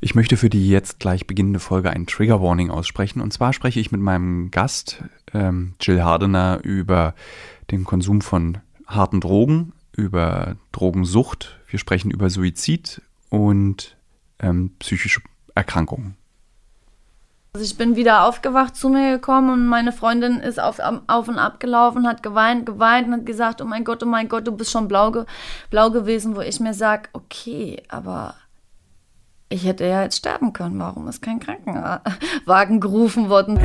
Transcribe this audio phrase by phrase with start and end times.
[0.00, 3.20] Ich möchte für die jetzt gleich beginnende Folge ein Trigger Warning aussprechen.
[3.20, 5.02] Und zwar spreche ich mit meinem Gast
[5.34, 7.14] ähm, Jill Hardener über
[7.72, 11.58] den Konsum von harten Drogen, über Drogensucht.
[11.66, 13.96] Wir sprechen über Suizid und
[14.38, 15.20] ähm, psychische
[15.56, 16.16] Erkrankungen.
[17.54, 21.38] Also ich bin wieder aufgewacht zu mir gekommen und meine Freundin ist auf, auf und
[21.38, 24.52] ab gelaufen, hat geweint, geweint und hat gesagt, oh mein Gott, oh mein Gott, du
[24.52, 25.24] bist schon blau,
[25.70, 28.36] blau gewesen, wo ich mir sage, okay, aber
[29.48, 30.78] ich hätte ja jetzt sterben können.
[30.78, 33.58] Warum ist kein Krankenwagen gerufen worden?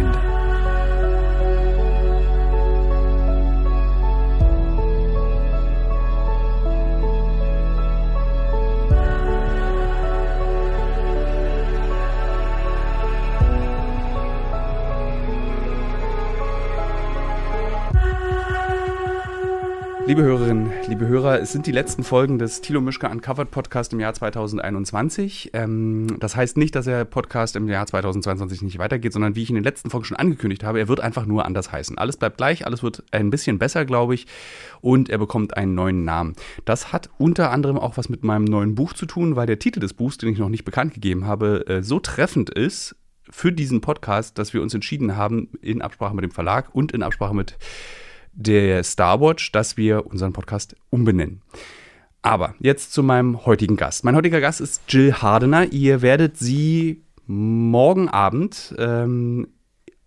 [20.05, 24.01] Liebe Hörerinnen, liebe Hörer, es sind die letzten Folgen des Thilo Mischke Uncovered Podcast im
[24.01, 25.51] Jahr 2021.
[25.53, 29.49] Ähm, das heißt nicht, dass der Podcast im Jahr 2022 nicht weitergeht, sondern wie ich
[29.49, 31.97] in den letzten Folgen schon angekündigt habe, er wird einfach nur anders heißen.
[31.97, 34.27] Alles bleibt gleich, alles wird ein bisschen besser, glaube ich,
[34.81, 36.33] und er bekommt einen neuen Namen.
[36.65, 39.79] Das hat unter anderem auch was mit meinem neuen Buch zu tun, weil der Titel
[39.79, 42.97] des Buchs, den ich noch nicht bekannt gegeben habe, äh, so treffend ist
[43.29, 47.03] für diesen Podcast, dass wir uns entschieden haben, in Absprache mit dem Verlag und in
[47.03, 47.57] Absprache mit
[48.33, 51.41] der Starwatch, dass wir unseren Podcast umbenennen.
[52.21, 54.05] Aber jetzt zu meinem heutigen Gast.
[54.05, 55.71] Mein heutiger Gast ist Jill Hardener.
[55.71, 59.47] Ihr werdet sie morgen Abend ähm,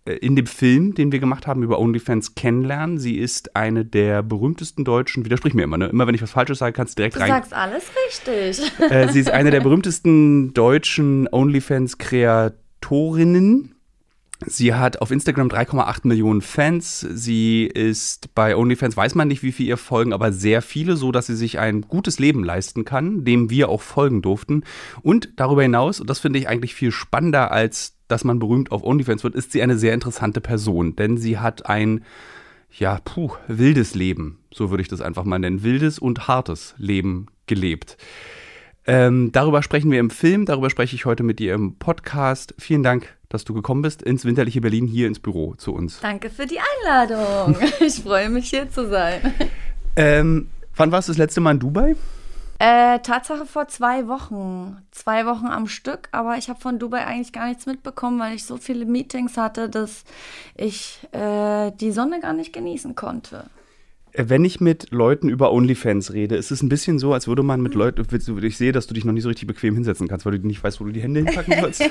[0.05, 2.97] in dem Film, den wir gemacht haben über OnlyFans kennenlernen.
[2.97, 5.87] Sie ist eine der berühmtesten deutschen, widersprich mir immer, ne?
[5.87, 7.29] immer wenn ich was Falsches sage, kannst du direkt du rein.
[7.29, 8.71] Du sagst alles richtig.
[8.89, 13.75] Äh, sie ist eine der berühmtesten deutschen OnlyFans-Kreatorinnen.
[14.45, 16.99] Sie hat auf Instagram 3,8 Millionen Fans.
[16.99, 21.11] Sie ist bei OnlyFans, weiß man nicht, wie viele ihr folgen, aber sehr viele, so
[21.11, 24.63] dass sie sich ein gutes Leben leisten kann, dem wir auch folgen durften.
[25.01, 28.83] Und darüber hinaus, und das finde ich eigentlich viel spannender, als dass man berühmt auf
[28.83, 32.05] OnlyFans wird, ist sie eine sehr interessante Person, denn sie hat ein,
[32.71, 37.25] ja, puh, wildes Leben, so würde ich das einfach mal nennen, wildes und hartes Leben
[37.47, 37.97] gelebt.
[38.85, 42.55] Ähm, darüber sprechen wir im Film, darüber spreche ich heute mit dir im Podcast.
[42.57, 45.99] Vielen Dank dass du gekommen bist ins winterliche Berlin hier ins Büro zu uns.
[46.01, 47.57] Danke für die Einladung.
[47.79, 49.33] ich freue mich hier zu sein.
[49.95, 51.95] Ähm, wann warst du das letzte Mal in Dubai?
[52.59, 54.77] Äh, Tatsache vor zwei Wochen.
[54.91, 58.45] Zwei Wochen am Stück, aber ich habe von Dubai eigentlich gar nichts mitbekommen, weil ich
[58.45, 60.03] so viele Meetings hatte, dass
[60.55, 63.45] ich äh, die Sonne gar nicht genießen konnte
[64.17, 67.61] wenn ich mit Leuten über OnlyFans rede, ist es ein bisschen so, als würde man
[67.61, 68.05] mit Leuten,
[68.43, 70.63] ich sehe, dass du dich noch nicht so richtig bequem hinsetzen kannst, weil du nicht
[70.63, 71.83] weißt, wo du die Hände hinpacken sollst.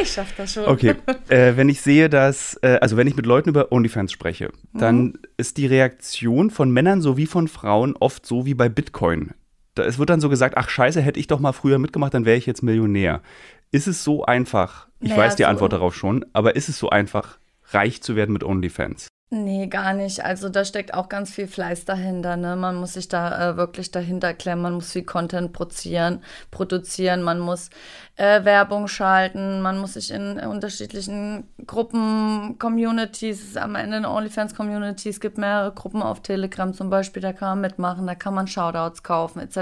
[0.00, 0.64] ich schaffe das schon.
[0.64, 0.94] Okay,
[1.28, 5.04] äh, wenn ich sehe, dass, äh, also wenn ich mit Leuten über OnlyFans spreche, dann
[5.04, 5.18] mhm.
[5.36, 9.30] ist die Reaktion von Männern sowie von Frauen oft so wie bei Bitcoin.
[9.74, 12.24] Da, es wird dann so gesagt, ach scheiße, hätte ich doch mal früher mitgemacht, dann
[12.24, 13.22] wäre ich jetzt Millionär.
[13.70, 14.88] Ist es so einfach?
[15.00, 17.38] Ich naja, weiß die so Antwort darauf schon, aber ist es so einfach,
[17.70, 19.08] reich zu werden mit OnlyFans?
[19.30, 20.24] Nee, gar nicht.
[20.24, 22.36] Also da steckt auch ganz viel Fleiß dahinter.
[22.36, 22.54] Ne?
[22.54, 27.40] Man muss sich da äh, wirklich dahinter klemmen, man muss viel Content produzieren, produzieren, man
[27.40, 27.70] muss
[28.14, 35.18] äh, Werbung schalten, man muss sich in unterschiedlichen Gruppen, Communities, am Ende eine OnlyFans-Community, es
[35.18, 39.02] gibt mehrere Gruppen auf Telegram zum Beispiel, da kann man mitmachen, da kann man Shoutouts
[39.02, 39.56] kaufen, etc.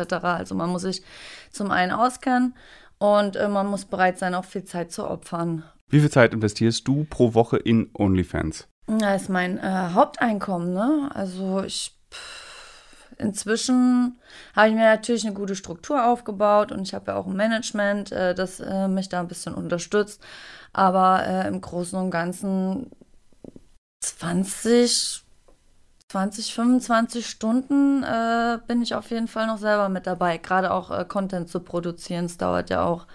[0.00, 0.14] etc.
[0.22, 1.02] Also man muss sich
[1.50, 2.54] zum einen auskennen
[2.96, 5.64] und äh, man muss bereit sein, auch viel Zeit zu opfern.
[5.90, 8.68] Wie viel Zeit investierst du pro Woche in OnlyFans?
[8.88, 11.10] Das ist mein äh, Haupteinkommen, ne?
[11.14, 11.94] Also ich
[13.18, 14.18] inzwischen
[14.54, 18.12] habe ich mir natürlich eine gute Struktur aufgebaut und ich habe ja auch ein Management,
[18.12, 20.22] äh, das äh, mich da ein bisschen unterstützt.
[20.72, 22.90] Aber äh, im Großen und Ganzen
[24.00, 25.24] 20,
[26.08, 30.38] 20, 25 Stunden äh, bin ich auf jeden Fall noch selber mit dabei.
[30.38, 33.06] Gerade auch äh, Content zu produzieren, es dauert ja auch.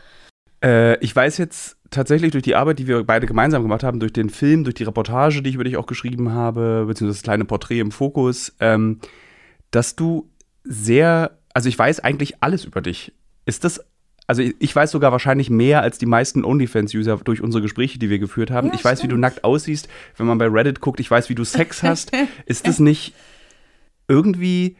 [0.63, 4.13] Äh, ich weiß jetzt tatsächlich durch die Arbeit, die wir beide gemeinsam gemacht haben, durch
[4.13, 7.45] den Film, durch die Reportage, die ich über dich auch geschrieben habe, beziehungsweise das kleine
[7.45, 8.99] Porträt im Fokus, ähm,
[9.71, 10.29] dass du
[10.63, 13.13] sehr, also ich weiß eigentlich alles über dich.
[13.45, 13.81] Ist das,
[14.27, 18.19] also ich weiß sogar wahrscheinlich mehr als die meisten OnlyFans-User durch unsere Gespräche, die wir
[18.19, 18.69] geführt haben.
[18.69, 19.11] Ja, ich weiß, stimmt.
[19.11, 19.87] wie du nackt aussiehst,
[20.17, 22.11] wenn man bei Reddit guckt, ich weiß, wie du Sex hast.
[22.45, 23.13] Ist das nicht
[24.07, 24.77] irgendwie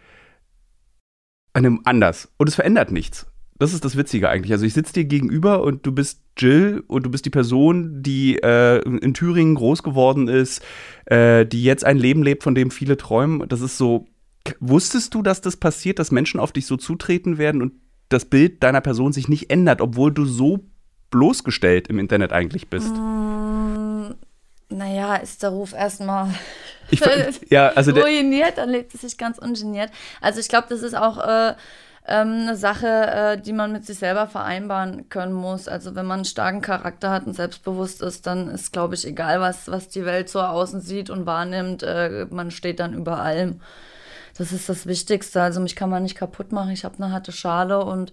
[1.54, 2.32] einem anders?
[2.38, 3.28] Und es verändert nichts
[3.60, 4.52] das ist das Witzige eigentlich.
[4.52, 8.38] Also ich sitze dir gegenüber und du bist Jill und du bist die Person, die
[8.38, 10.62] äh, in Thüringen groß geworden ist,
[11.06, 13.48] äh, die jetzt ein Leben lebt, von dem viele träumen.
[13.48, 14.06] Das ist so.
[14.60, 17.74] Wusstest du, dass das passiert, dass Menschen auf dich so zutreten werden und
[18.10, 20.66] das Bild deiner Person sich nicht ändert, obwohl du so
[21.12, 22.94] bloßgestellt im Internet eigentlich bist?
[22.94, 24.16] Mm,
[24.70, 26.30] naja, ist der Ruf erstmal
[27.50, 29.92] ja, also ruiniert, dann lebt es sich ganz ungeniert.
[30.20, 31.18] Also ich glaube, das ist auch.
[31.26, 31.56] Äh,
[32.06, 35.68] ähm, eine Sache, äh, die man mit sich selber vereinbaren können muss.
[35.68, 39.40] Also wenn man einen starken Charakter hat und selbstbewusst ist, dann ist, glaube ich, egal,
[39.40, 43.62] was, was die Welt so außen sieht und wahrnimmt, äh, man steht dann über allem.
[44.38, 45.42] Das ist das Wichtigste.
[45.42, 46.72] Also mich kann man nicht kaputt machen.
[46.72, 48.12] Ich habe eine harte Schale und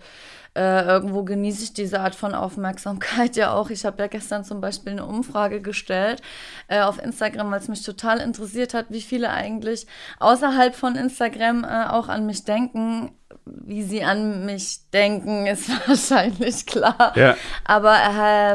[0.54, 3.70] äh, irgendwo genieße ich diese Art von Aufmerksamkeit ja auch.
[3.70, 6.22] Ich habe ja gestern zum Beispiel eine Umfrage gestellt
[6.68, 9.86] äh, auf Instagram, weil es mich total interessiert hat, wie viele eigentlich
[10.18, 13.12] außerhalb von Instagram äh, auch an mich denken.
[13.44, 17.12] Wie sie an mich denken, ist wahrscheinlich klar.
[17.16, 17.36] Ja.
[17.64, 17.94] Aber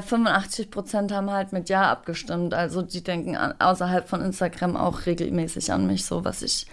[0.06, 2.54] 85 äh, Prozent haben halt mit Ja abgestimmt.
[2.54, 6.68] Also die denken an, außerhalb von Instagram auch regelmäßig an mich, so was ich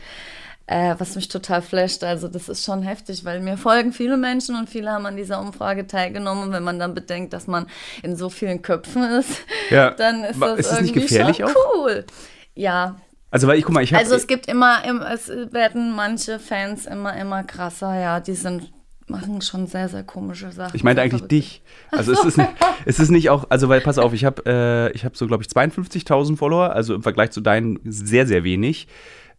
[0.67, 2.05] äh, was mich total flasht.
[2.05, 5.41] Also das ist schon heftig, weil mir folgen viele Menschen und viele haben an dieser
[5.41, 6.45] Umfrage teilgenommen.
[6.45, 7.67] Und wenn man dann bedenkt, dass man
[8.03, 9.39] in so vielen Köpfen ist,
[9.71, 9.91] ja.
[9.97, 12.05] dann ist das, ist irgendwie schon cool.
[12.07, 12.13] Auch?
[12.55, 12.97] Ja,
[13.33, 13.97] also, weil ich guck mal, ich.
[13.97, 18.21] Also, es gibt immer, es werden manche Fans immer, immer krasser, ja.
[18.21, 18.71] Die sind,
[19.07, 20.77] machen schon sehr, sehr komische Sachen.
[20.77, 21.33] Ich meinte eigentlich verrückt.
[21.33, 21.63] dich.
[21.91, 22.51] Also, es ist, nicht,
[22.85, 25.49] es ist nicht auch, also, weil, pass auf, ich habe äh, hab so, glaube ich,
[25.49, 28.87] 52.000 Follower, also im Vergleich zu deinen sehr, sehr wenig.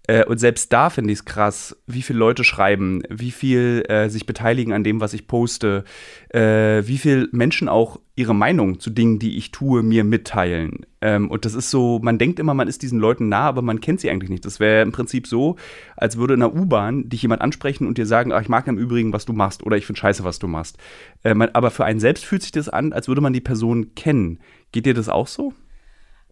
[0.08, 4.10] Äh, und selbst da finde ich es krass, wie viele Leute schreiben, wie viel äh,
[4.10, 5.86] sich beteiligen an dem, was ich poste,
[6.30, 10.86] äh, wie viele Menschen auch ihre Meinung zu Dingen, die ich tue, mir mitteilen.
[11.02, 13.80] Ähm, und das ist so, man denkt immer, man ist diesen Leuten nah, aber man
[13.80, 14.46] kennt sie eigentlich nicht.
[14.46, 15.56] Das wäre im Prinzip so,
[15.96, 18.78] als würde in einer U-Bahn dich jemand ansprechen und dir sagen, ach, ich mag im
[18.78, 20.78] Übrigen, was du machst oder ich finde scheiße, was du machst.
[21.24, 23.96] Äh, man, aber für einen selbst fühlt sich das an, als würde man die Person
[23.96, 24.40] kennen.
[24.74, 25.54] Geht dir das auch so?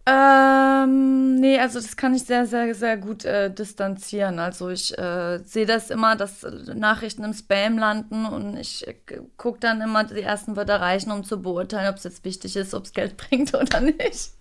[0.04, 4.40] Ähm, nee, also das kann ich sehr, sehr, sehr gut äh, distanzieren.
[4.40, 8.94] Also ich äh, sehe das immer, dass Nachrichten im Spam landen und ich äh,
[9.36, 12.74] gucke dann immer die ersten Wörter reichen, um zu beurteilen, ob es jetzt wichtig ist,
[12.74, 14.32] ob es Geld bringt oder nicht.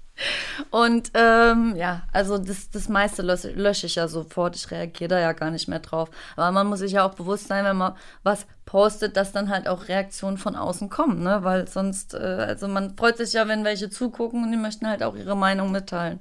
[0.69, 4.55] Und ähm, ja, also das, das meiste lösche, lösche ich ja sofort.
[4.55, 6.09] Ich reagiere da ja gar nicht mehr drauf.
[6.35, 7.93] Aber man muss sich ja auch bewusst sein, wenn man
[8.23, 11.39] was postet, dass dann halt auch Reaktionen von außen kommen, ne?
[11.41, 15.03] Weil sonst, äh, also man freut sich ja, wenn welche zugucken und die möchten halt
[15.03, 16.19] auch ihre Meinung mitteilen.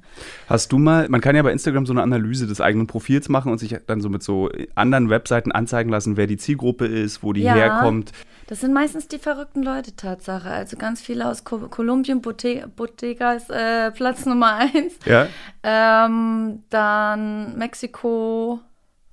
[0.49, 3.53] Hast du mal, man kann ja bei Instagram so eine Analyse des eigenen Profils machen
[3.53, 7.33] und sich dann so mit so anderen Webseiten anzeigen lassen, wer die Zielgruppe ist, wo
[7.33, 7.55] die ja.
[7.55, 8.11] herkommt.
[8.51, 10.51] Das sind meistens die verrückten Leute, Tatsache.
[10.51, 14.95] Also ganz viele aus Ko Kolumbien, Bote Bottega ist äh, Platz Nummer eins.
[15.07, 15.29] Ja.
[15.63, 18.59] Ähm, dann Mexiko.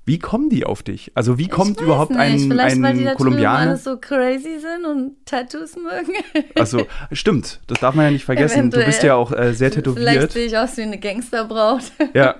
[0.06, 1.12] Wie kommen die auf dich?
[1.14, 2.20] Also wie kommt überhaupt nicht.
[2.20, 3.60] ein, Vielleicht, ein weil die da Kolumbianer?
[3.60, 6.14] alles so crazy sind und Tattoos mögen.
[6.56, 7.60] Achso, stimmt.
[7.68, 8.58] Das darf man ja nicht vergessen.
[8.58, 8.86] Eventuell.
[8.86, 10.10] Du bist ja auch äh, sehr tätowiert.
[10.10, 11.92] Vielleicht sehe ich aus wie eine Gangsterbraut.
[12.16, 12.38] Ja.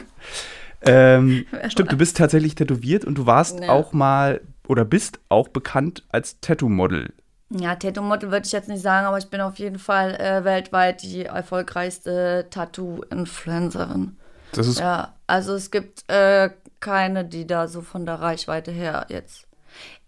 [0.82, 3.68] ähm, stimmt, du bist tatsächlich tätowiert und du warst ja.
[3.68, 7.12] auch mal oder bist auch bekannt als Tattoo-Model.
[7.50, 11.02] Ja, Tattoo-Model würde ich jetzt nicht sagen, aber ich bin auf jeden Fall äh, weltweit
[11.02, 14.16] die erfolgreichste Tattoo-Influencerin.
[14.52, 14.80] Das ist.
[14.80, 19.46] Ja, also es gibt äh, keine, die da so von der Reichweite her jetzt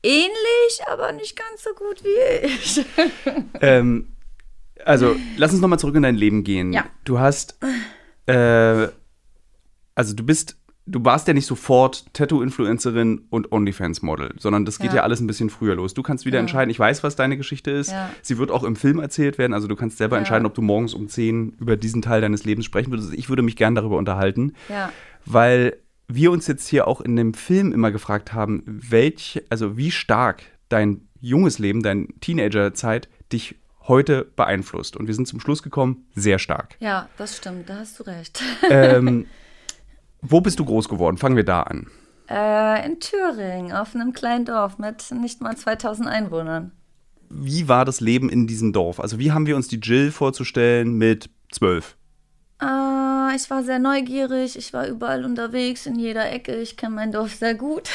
[0.03, 2.85] ähnlich, aber nicht ganz so gut wie ich.
[3.61, 4.09] ähm,
[4.85, 6.73] also, lass uns nochmal zurück in dein Leben gehen.
[6.73, 6.85] Ja.
[7.05, 7.59] Du hast.
[8.27, 8.89] Äh,
[9.95, 10.57] also, du bist
[10.89, 14.97] du warst ja nicht sofort Tattoo-Influencerin und OnlyFans-Model, sondern das geht ja.
[14.97, 15.03] ja.
[15.03, 15.95] alles ein bisschen früher los.
[15.95, 16.41] Du kannst wieder ja.
[16.41, 17.91] entscheiden, ich weiß, was deine Geschichte ist.
[17.91, 18.11] Ja.
[18.23, 20.95] Sie wird auch im Film erzählt werden, also du kannst selber entscheiden, ob du morgens
[20.95, 23.13] um 10 über diesen Teil deines Lebens sprechen würdest.
[23.15, 24.55] Ich würde mich gern darüber unterhalten,
[25.27, 25.77] weil
[26.09, 30.43] wir uns jetzt hier auch in dem Film immer gefragt haben, welch, also wie stark
[30.69, 34.97] dein junges Leben, deine Teenagerzeit dich heute beeinflusst.
[34.97, 36.77] Und wir sind zum Schluss gekommen, sehr stark.
[36.79, 38.43] Ja, das stimmt, da hast du recht.
[38.71, 39.27] Ähm,
[40.21, 41.17] Wo bist du groß geworden?
[41.17, 41.87] Fangen wir da an.
[42.29, 46.73] Äh, in Thüringen, auf einem kleinen Dorf mit nicht mal 2000 Einwohnern.
[47.31, 49.01] Wie war das Leben in diesem Dorf?
[49.01, 51.97] Also, wie haben wir uns die Jill vorzustellen mit zwölf?
[52.61, 56.57] Äh, ich war sehr neugierig, ich war überall unterwegs, in jeder Ecke.
[56.57, 57.89] Ich kenne mein Dorf sehr gut.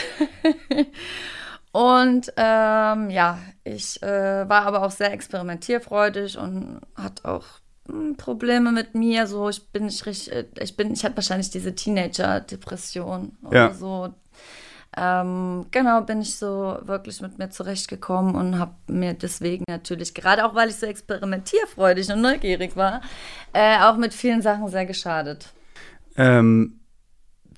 [1.72, 7.46] und ähm, ja, ich äh, war aber auch sehr experimentierfreudig und hat auch
[8.18, 11.76] Probleme mit mir, so ich bin nicht richtig, äh, ich bin, ich hatte wahrscheinlich diese
[11.76, 13.74] Teenager-Depression oder ja.
[13.74, 14.14] so.
[14.96, 20.46] Ähm, genau, bin ich so wirklich mit mir zurechtgekommen und habe mir deswegen natürlich, gerade
[20.46, 23.02] auch weil ich so experimentierfreudig und neugierig war,
[23.54, 25.52] äh, auch mit vielen Sachen sehr geschadet.
[26.16, 26.80] Ähm,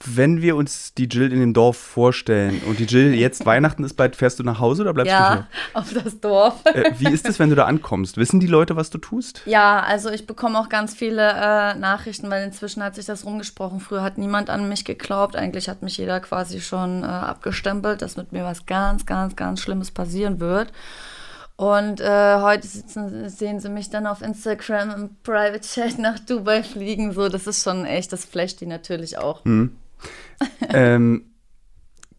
[0.03, 3.93] wenn wir uns die Jill in dem Dorf vorstellen und die Jill jetzt Weihnachten ist
[3.93, 5.47] bald, fährst du nach Hause oder bleibst ja, du hier?
[5.73, 6.61] auf das Dorf.
[6.65, 8.17] Äh, wie ist es, wenn du da ankommst?
[8.17, 9.41] Wissen die Leute, was du tust?
[9.45, 13.79] Ja, also ich bekomme auch ganz viele äh, Nachrichten, weil inzwischen hat sich das rumgesprochen.
[13.79, 15.35] Früher hat niemand an mich geglaubt.
[15.35, 19.61] Eigentlich hat mich jeder quasi schon äh, abgestempelt, dass mit mir was ganz, ganz, ganz
[19.61, 20.71] Schlimmes passieren wird.
[21.57, 26.63] Und äh, heute sitzen, sehen sie mich dann auf Instagram im Private Chat nach Dubai
[26.63, 27.13] fliegen.
[27.13, 29.45] So, das ist schon echt, das flasht die natürlich auch.
[29.45, 29.77] Mhm.
[30.69, 31.33] ähm,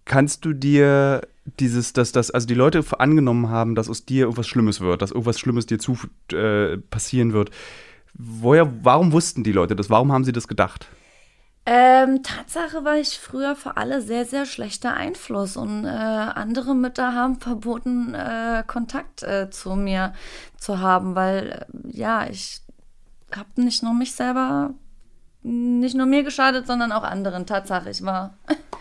[0.04, 1.22] kannst du dir
[1.60, 5.10] dieses, dass das, also die Leute angenommen haben, dass aus dir irgendwas Schlimmes wird, dass
[5.10, 5.96] irgendwas Schlimmes dir zu
[6.32, 7.50] äh, passieren wird.
[8.14, 9.90] Woher, warum wussten die Leute das?
[9.90, 10.88] Warum haben sie das gedacht?
[11.68, 17.12] Ähm, Tatsache war ich früher für alle sehr, sehr schlechter Einfluss und äh, andere Mütter
[17.12, 20.12] haben verboten, äh, Kontakt äh, zu mir
[20.58, 22.60] zu haben, weil äh, ja, ich
[23.34, 24.74] habe nicht nur mich selber,
[25.46, 27.46] nicht nur mir geschadet, sondern auch anderen.
[27.46, 28.34] Tatsache, ich war.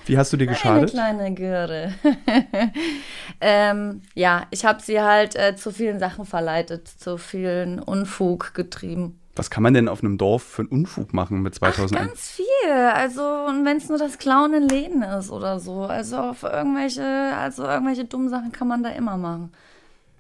[0.08, 0.96] Wie hast du dir geschadet?
[0.96, 1.94] Eine kleine Göre.
[3.42, 9.20] ähm, ja, ich habe sie halt äh, zu vielen Sachen verleitet, zu vielen Unfug getrieben.
[9.36, 12.00] Was kann man denn auf einem Dorf für einen Unfug machen mit 2000?
[12.00, 12.72] Ach, ganz viel.
[12.72, 15.84] Also, wenn es nur das Klauen in Läden ist oder so.
[15.84, 17.04] Also, auf irgendwelche,
[17.38, 19.52] also irgendwelche dummen Sachen kann man da immer machen.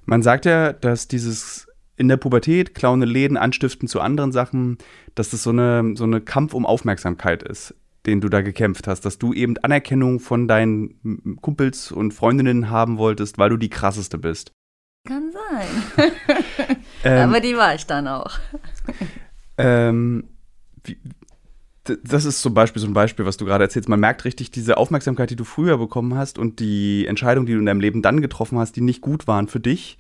[0.06, 4.78] Man sagt ja, dass dieses in der Pubertät, klauende Läden, anstiften zu anderen Sachen,
[5.16, 7.74] dass das so eine, so eine Kampf um Aufmerksamkeit ist,
[8.06, 12.98] den du da gekämpft hast, dass du eben Anerkennung von deinen Kumpels und Freundinnen haben
[12.98, 14.52] wolltest, weil du die krasseste bist.
[15.08, 16.08] Kann sein.
[17.04, 18.32] ähm, Aber die war ich dann auch.
[19.58, 20.25] ähm,
[20.84, 20.98] wie,
[21.86, 23.90] das ist zum Beispiel so ein Beispiel, was du gerade erzählst.
[23.90, 27.60] Man merkt richtig diese Aufmerksamkeit, die du früher bekommen hast und die Entscheidungen, die du
[27.60, 30.00] in deinem Leben dann getroffen hast, die nicht gut waren für dich.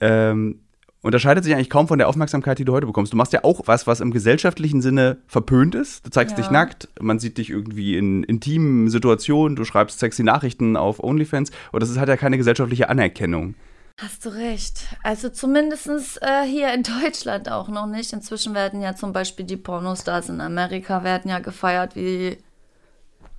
[0.00, 0.30] Ja.
[0.30, 0.60] Ähm,
[1.02, 3.12] unterscheidet sich eigentlich kaum von der Aufmerksamkeit, die du heute bekommst.
[3.12, 6.06] Du machst ja auch was, was im gesellschaftlichen Sinne verpönt ist.
[6.06, 6.42] Du zeigst ja.
[6.42, 11.50] dich nackt, man sieht dich irgendwie in intimen Situationen, du schreibst sexy Nachrichten auf OnlyFans.
[11.72, 13.54] Und das ist, hat ja keine gesellschaftliche Anerkennung.
[14.00, 14.86] Hast du recht.
[15.02, 15.88] Also zumindest
[16.22, 18.12] äh, hier in Deutschland auch noch nicht.
[18.12, 22.38] Inzwischen werden ja zum Beispiel die Pornostars in Amerika werden ja gefeiert wie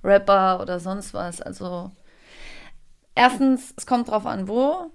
[0.04, 1.40] Rapper oder sonst was.
[1.40, 1.90] Also
[3.14, 4.90] erstens, es kommt drauf an, wo.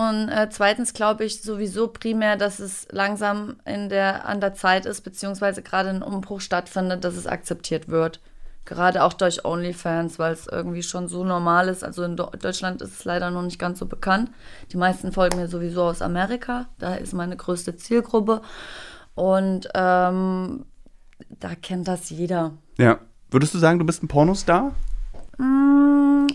[0.00, 4.86] Und äh, zweitens glaube ich sowieso primär, dass es langsam in der, an der Zeit
[4.86, 8.18] ist, beziehungsweise gerade ein Umbruch stattfindet, dass es akzeptiert wird.
[8.64, 11.84] Gerade auch durch OnlyFans, weil es irgendwie schon so normal ist.
[11.84, 14.30] Also in Deutschland ist es leider noch nicht ganz so bekannt.
[14.72, 16.70] Die meisten folgen mir sowieso aus Amerika.
[16.78, 18.40] Da ist meine größte Zielgruppe.
[19.14, 20.64] Und ähm,
[21.28, 22.52] da kennt das jeder.
[22.78, 23.00] Ja.
[23.30, 24.72] Würdest du sagen, du bist ein Pornostar?
[25.36, 26.26] Mm,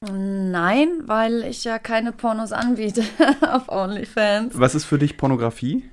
[0.00, 3.02] nein, weil ich ja keine Pornos anbiete
[3.52, 4.58] auf OnlyFans.
[4.58, 5.88] Was ist für dich Pornografie?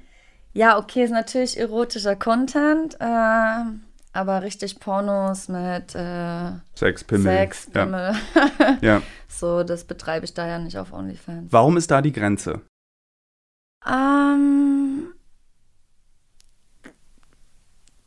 [0.54, 2.96] Ja, okay, ist natürlich erotischer Content.
[3.00, 3.64] Äh,
[4.14, 7.24] aber richtig Pornos mit äh, Sex, Pimmel.
[7.24, 8.16] Sex, Pimmel.
[8.60, 8.78] Ja.
[8.82, 9.02] ja.
[9.28, 11.52] So, das betreibe ich da ja nicht auf OnlyFans.
[11.52, 12.62] Warum ist da die Grenze?
[13.86, 15.08] Ähm,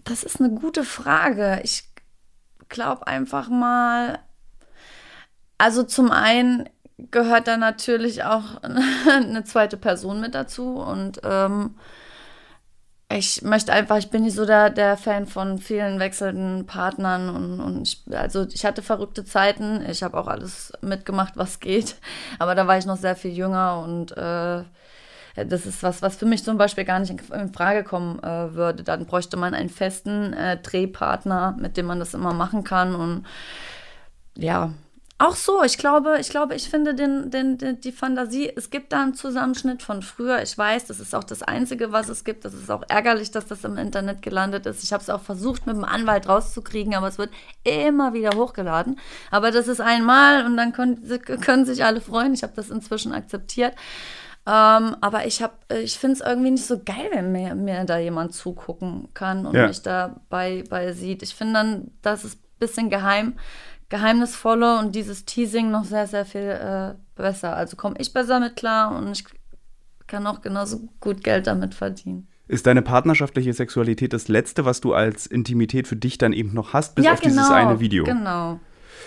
[0.04, 1.60] das ist eine gute Frage.
[1.64, 1.84] Ich
[2.70, 4.20] glaube einfach mal,
[5.58, 6.68] also zum einen
[7.10, 8.62] gehört da natürlich auch
[9.06, 11.74] eine zweite Person mit dazu und ähm,
[13.10, 17.60] ich möchte einfach, ich bin nicht so der, der Fan von vielen wechselnden Partnern und,
[17.60, 19.82] und ich, also ich hatte verrückte Zeiten.
[19.88, 21.96] Ich habe auch alles mitgemacht, was geht.
[22.38, 24.62] Aber da war ich noch sehr viel jünger und äh,
[25.46, 28.82] das ist was, was für mich zum Beispiel gar nicht in, Frage kommen äh, würde.
[28.82, 33.26] Dann bräuchte man einen festen äh, Drehpartner, mit dem man das immer machen kann und
[34.36, 34.72] ja,
[35.20, 38.92] auch so, ich glaube, ich glaube, ich finde den, den, den, die Fantasie, es gibt
[38.92, 40.40] da einen Zusammenschnitt von früher.
[40.42, 42.44] Ich weiß, das ist auch das Einzige, was es gibt.
[42.44, 44.84] Das ist auch ärgerlich, dass das im Internet gelandet ist.
[44.84, 47.30] Ich habe es auch versucht, mit dem Anwalt rauszukriegen, aber es wird
[47.64, 49.00] immer wieder hochgeladen.
[49.32, 51.00] Aber das ist einmal und dann können,
[51.40, 52.32] können sich alle freuen.
[52.32, 53.74] Ich habe das inzwischen akzeptiert.
[54.46, 55.44] Ähm, aber ich,
[55.82, 59.56] ich finde es irgendwie nicht so geil, wenn mir, mir da jemand zugucken kann und
[59.56, 59.66] ja.
[59.66, 61.24] mich dabei bei sieht.
[61.24, 63.34] Ich finde dann, das ist ein bisschen geheim
[63.88, 67.56] geheimnisvoller und dieses Teasing noch sehr, sehr viel äh, besser.
[67.56, 69.24] Also komme ich besser mit klar und ich
[70.06, 72.28] kann auch genauso gut Geld damit verdienen.
[72.48, 76.72] Ist deine partnerschaftliche Sexualität das Letzte, was du als Intimität für dich dann eben noch
[76.72, 78.04] hast, bis ja, auf genau, dieses eine Video?
[78.04, 78.58] Genau,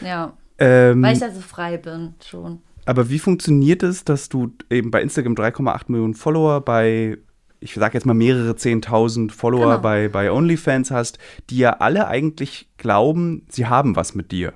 [0.02, 0.34] ja.
[0.60, 2.62] Ähm, Weil ich also frei bin, schon.
[2.86, 7.18] Aber wie funktioniert es, dass du eben bei Instagram 3,8 Millionen Follower, bei,
[7.60, 9.82] ich sag jetzt mal mehrere 10.000 Follower genau.
[9.82, 11.18] bei, bei OnlyFans hast,
[11.50, 14.54] die ja alle eigentlich glauben, sie haben was mit dir?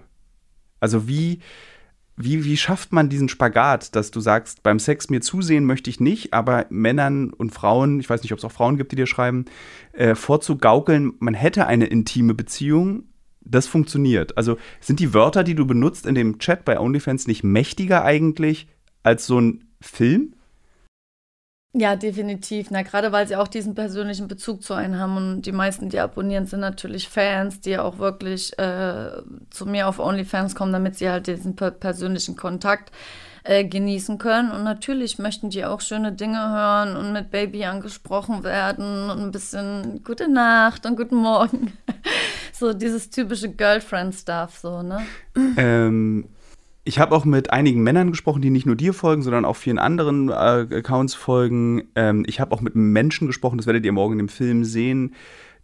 [0.85, 1.39] Also wie,
[2.15, 5.99] wie, wie schafft man diesen Spagat, dass du sagst, beim Sex mir zusehen möchte ich
[5.99, 9.07] nicht, aber Männern und Frauen, ich weiß nicht, ob es auch Frauen gibt, die dir
[9.07, 9.45] schreiben,
[9.93, 13.05] äh, vorzugaukeln, man hätte eine intime Beziehung,
[13.41, 14.37] das funktioniert.
[14.37, 18.67] Also sind die Wörter, die du benutzt in dem Chat bei OnlyFans nicht mächtiger eigentlich
[19.01, 20.35] als so ein Film?
[21.77, 22.71] Ja, definitiv.
[22.71, 25.99] Na, gerade weil sie auch diesen persönlichen Bezug zu einem haben und die meisten, die
[25.99, 29.11] abonnieren, sind natürlich Fans, die auch wirklich äh,
[29.49, 32.93] zu mir auf OnlyFans kommen, damit sie halt diesen per persönlichen Kontakt
[33.43, 34.51] äh, genießen können.
[34.51, 39.31] Und natürlich möchten die auch schöne Dinge hören und mit Baby angesprochen werden und ein
[39.33, 41.73] bisschen gute Nacht und guten Morgen.
[42.53, 45.01] so dieses typische Girlfriend-Stuff, so, ne?
[45.57, 46.29] Ähm,
[46.85, 49.79] ich habe auch mit einigen Männern gesprochen, die nicht nur dir folgen, sondern auch vielen
[49.79, 51.89] anderen äh, Accounts folgen.
[51.95, 55.15] Ähm, ich habe auch mit Menschen gesprochen, das werdet ihr morgen im Film sehen,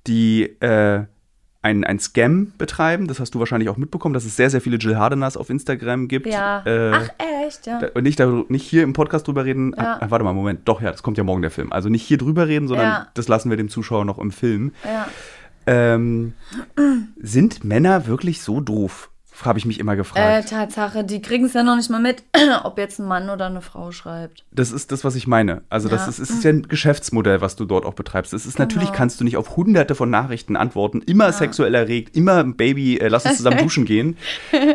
[0.08, 1.06] die äh,
[1.62, 3.08] ein, ein Scam betreiben.
[3.08, 6.08] Das hast du wahrscheinlich auch mitbekommen, dass es sehr, sehr viele Jill Hardeners auf Instagram
[6.08, 6.26] gibt.
[6.26, 6.64] Ja.
[6.66, 7.10] Äh, Ach,
[7.46, 7.80] echt, ja.
[7.80, 9.76] Da, nicht, nicht hier im Podcast drüber reden.
[9.78, 10.00] Ja.
[10.02, 10.62] Ah, warte mal, Moment.
[10.68, 11.72] Doch, ja, das kommt ja morgen der Film.
[11.72, 13.08] Also nicht hier drüber reden, sondern ja.
[13.14, 14.72] das lassen wir dem Zuschauer noch im Film.
[14.84, 15.08] Ja.
[15.68, 16.34] Ähm,
[17.22, 19.11] sind Männer wirklich so doof?
[19.46, 20.46] Habe ich mich immer gefragt.
[20.46, 22.24] Äh, Tatsache, die kriegen es ja noch nicht mal mit,
[22.64, 24.44] ob jetzt ein Mann oder eine Frau schreibt.
[24.52, 25.62] Das ist das, was ich meine.
[25.70, 28.34] Also das ist, ist ja ein Geschäftsmodell, was du dort auch betreibst.
[28.34, 28.68] Das ist genau.
[28.68, 31.32] natürlich kannst du nicht auf hunderte von Nachrichten antworten, immer ja.
[31.32, 34.18] sexuell erregt, immer Baby, äh, lass uns zusammen duschen gehen.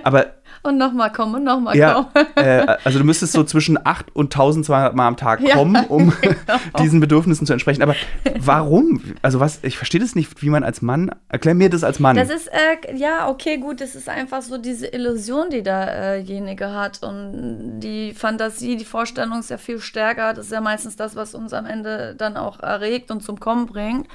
[0.04, 0.26] Aber
[0.66, 2.26] und nochmal kommen und nochmal ja, kommen.
[2.36, 6.12] Äh, also du müsstest so zwischen 8 und 1200 Mal am Tag kommen, ja, um
[6.20, 6.58] genau.
[6.78, 7.82] diesen Bedürfnissen zu entsprechen.
[7.82, 7.94] Aber
[8.38, 9.00] warum?
[9.22, 12.16] Also was, ich verstehe das nicht, wie man als Mann, erklär mir das als Mann.
[12.16, 17.02] Das ist, äh, ja, okay, gut, das ist einfach so diese Illusion, die derjenige hat
[17.02, 20.34] und die Fantasie, die Vorstellung ist ja viel stärker.
[20.34, 23.66] Das ist ja meistens das, was uns am Ende dann auch erregt und zum Kommen
[23.66, 24.08] bringt.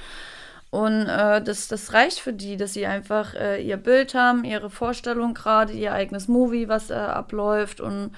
[0.72, 4.70] Und äh, das, das reicht für die, dass sie einfach äh, ihr Bild haben, ihre
[4.70, 7.82] Vorstellung gerade, ihr eigenes Movie, was äh, abläuft.
[7.82, 8.12] Und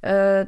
[0.00, 0.46] äh,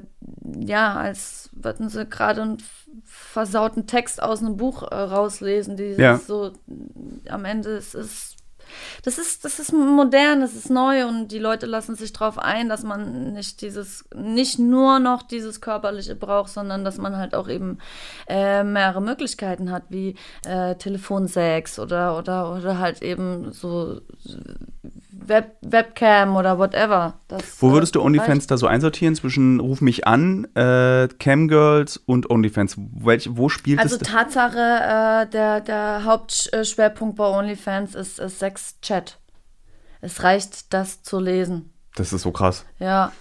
[0.59, 2.63] ja, als würden sie gerade einen
[3.05, 6.17] versauten Text aus einem Buch äh, rauslesen, die ja.
[6.17, 6.53] so
[7.29, 8.37] am Ende es ist
[9.05, 12.69] das ist, das ist modern, das ist neu und die Leute lassen sich darauf ein,
[12.69, 17.49] dass man nicht dieses, nicht nur noch dieses Körperliche braucht, sondern dass man halt auch
[17.49, 17.79] eben
[18.29, 24.01] äh, mehrere Möglichkeiten hat, wie äh, Telefonsex oder, oder, oder halt eben so
[25.29, 27.15] Web Webcam oder whatever.
[27.29, 32.31] Das, Wo würdest du OnlyFans da so einsortieren zwischen Ruf mich an, äh, Camgirls und
[32.31, 32.77] OnlyFans?
[32.79, 34.03] Welch, wo spielt also es?
[34.03, 39.19] Also Tatsache, äh, der, der Hauptschwerpunkt bei OnlyFans ist, ist Sex-Chat.
[40.01, 41.73] Es reicht, das zu lesen.
[41.95, 42.65] Das ist so krass.
[42.79, 43.13] Ja.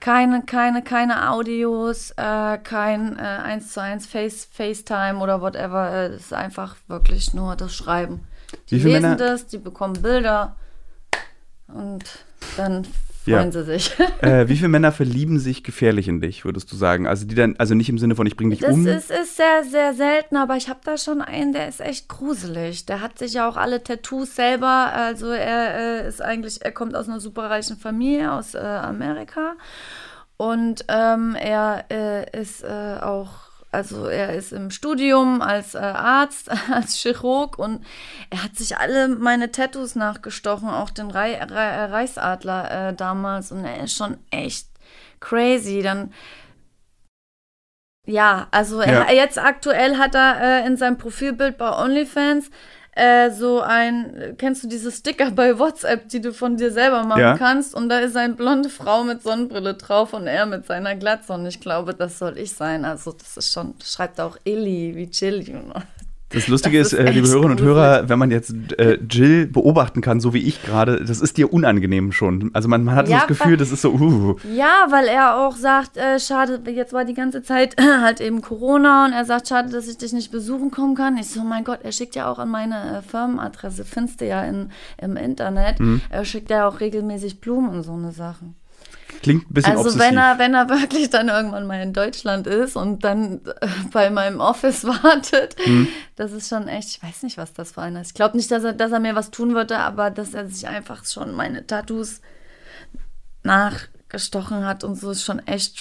[0.00, 5.90] Keine, keine, keine Audios, äh, kein äh, 1 zu 1 Face, FaceTime oder whatever.
[5.90, 8.26] Äh, es ist einfach wirklich nur das Schreiben.
[8.70, 9.16] Die lesen Männer?
[9.16, 10.56] das, die bekommen Bilder
[11.74, 12.04] und
[12.56, 12.84] dann
[13.24, 13.52] freuen ja.
[13.52, 13.92] sie sich.
[14.20, 17.06] Äh, wie viele Männer verlieben sich gefährlich in dich, würdest du sagen?
[17.06, 18.84] Also die dann, also nicht im Sinne von ich bringe dich das um.
[18.84, 22.08] Das ist, ist, sehr, sehr selten, aber ich habe da schon einen, der ist echt
[22.08, 22.86] gruselig.
[22.86, 26.94] Der hat sich ja auch alle Tattoos selber, also er äh, ist eigentlich, er kommt
[26.94, 29.54] aus einer superreichen Familie aus äh, Amerika
[30.36, 36.50] und ähm, er äh, ist äh, auch also er ist im Studium als äh, Arzt,
[36.70, 37.84] als Chirurg und
[38.30, 43.64] er hat sich alle meine Tattoos nachgestochen, auch den Re Re Reichsadler äh, damals und
[43.64, 44.68] er ist schon echt
[45.20, 45.82] crazy.
[45.82, 46.12] Dann
[48.06, 49.12] ja, also er, ja.
[49.12, 52.50] jetzt aktuell hat er äh, in seinem Profilbild bei OnlyFans
[52.94, 57.20] äh, so ein, kennst du diese Sticker bei WhatsApp, die du von dir selber machen
[57.20, 57.38] ja.
[57.38, 57.74] kannst?
[57.74, 61.32] Und da ist eine blonde Frau mit Sonnenbrille drauf und er mit seiner Glatze.
[61.32, 62.84] Und ich glaube, das soll ich sein.
[62.84, 65.56] Also, das ist schon, schreibt auch Illy wie Chili.
[66.32, 69.46] Das Lustige das ist, ist äh, liebe Hörerinnen und Hörer, wenn man jetzt äh, Jill
[69.46, 72.50] beobachten kann, so wie ich gerade, das ist dir unangenehm schon.
[72.52, 74.36] Also man, man hat ja, das Gefühl, das ist so, uh.
[74.54, 79.06] Ja, weil er auch sagt, äh, schade, jetzt war die ganze Zeit halt eben Corona
[79.06, 81.16] und er sagt, schade, dass ich dich nicht besuchen kommen kann.
[81.16, 84.42] Ich so, mein Gott, er schickt ja auch an meine äh, Firmenadresse, findest du ja
[84.44, 85.80] in, im Internet.
[85.80, 86.00] Mhm.
[86.10, 88.54] Er schickt ja auch regelmäßig Blumen und so eine Sachen.
[89.22, 90.00] Klingt ein bisschen Also obsessiv.
[90.00, 94.10] wenn er, wenn er wirklich dann irgendwann mal in Deutschland ist und dann äh, bei
[94.10, 95.88] meinem Office wartet, hm.
[96.16, 98.08] das ist schon echt, ich weiß nicht, was das für einer ist.
[98.08, 100.66] Ich glaube nicht, dass er, dass er mir was tun würde, aber dass er sich
[100.66, 102.20] einfach schon meine Tattoos
[103.42, 105.80] nachgestochen hat und so ist schon echt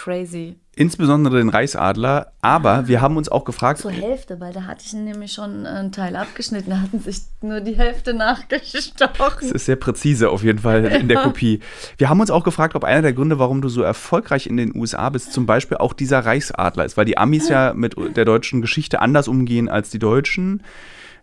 [0.00, 0.56] crazy.
[0.76, 3.80] Insbesondere den Reichsadler, aber wir haben uns auch gefragt.
[3.80, 7.60] Zur Hälfte, weil da hatte ich nämlich schon einen Teil abgeschnitten, da hatten sich nur
[7.60, 9.40] die Hälfte nachgestochen.
[9.40, 11.60] Das ist sehr präzise auf jeden Fall in der Kopie.
[11.98, 14.74] Wir haben uns auch gefragt, ob einer der Gründe, warum du so erfolgreich in den
[14.74, 18.62] USA bist, zum Beispiel auch dieser Reichsadler ist, weil die Amis ja mit der deutschen
[18.62, 20.62] Geschichte anders umgehen als die Deutschen.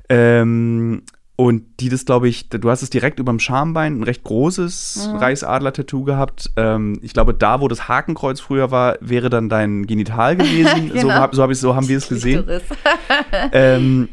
[0.07, 1.01] Ähm,
[1.39, 5.07] und die das, glaube ich, du hast es direkt über dem Schambein, ein recht großes
[5.07, 5.17] mhm.
[5.17, 6.49] Reichsadler-Tattoo gehabt.
[6.55, 10.89] Ähm, ich glaube, da, wo das Hakenkreuz früher war, wäre dann dein Genital gewesen.
[10.89, 11.01] genau.
[11.01, 12.43] So, hab, so, hab ich, so haben wir es gesehen.
[13.51, 14.09] ähm,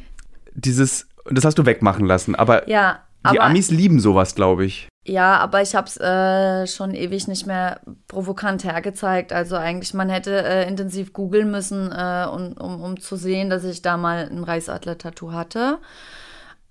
[0.55, 2.35] dieses, das hast du wegmachen lassen.
[2.35, 3.01] Aber ja,
[3.33, 4.89] die Amis lieben sowas, glaube ich.
[5.07, 9.33] Ja, aber ich habe es äh, schon ewig nicht mehr provokant hergezeigt.
[9.33, 13.65] Also eigentlich, man hätte äh, intensiv googeln müssen, äh, um, um, um zu sehen, dass
[13.65, 15.79] ich da mal ein Reichsadler-Tattoo hatte.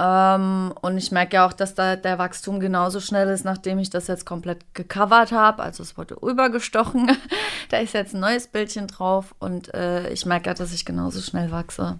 [0.03, 3.89] Ähm, und ich merke ja auch, dass da der Wachstum genauso schnell ist, nachdem ich
[3.89, 5.63] das jetzt komplett gecovert habe.
[5.63, 7.09] Also es wurde übergestochen.
[7.69, 11.21] da ist jetzt ein neues Bildchen drauf und äh, ich merke ja, dass ich genauso
[11.21, 11.99] schnell wachse.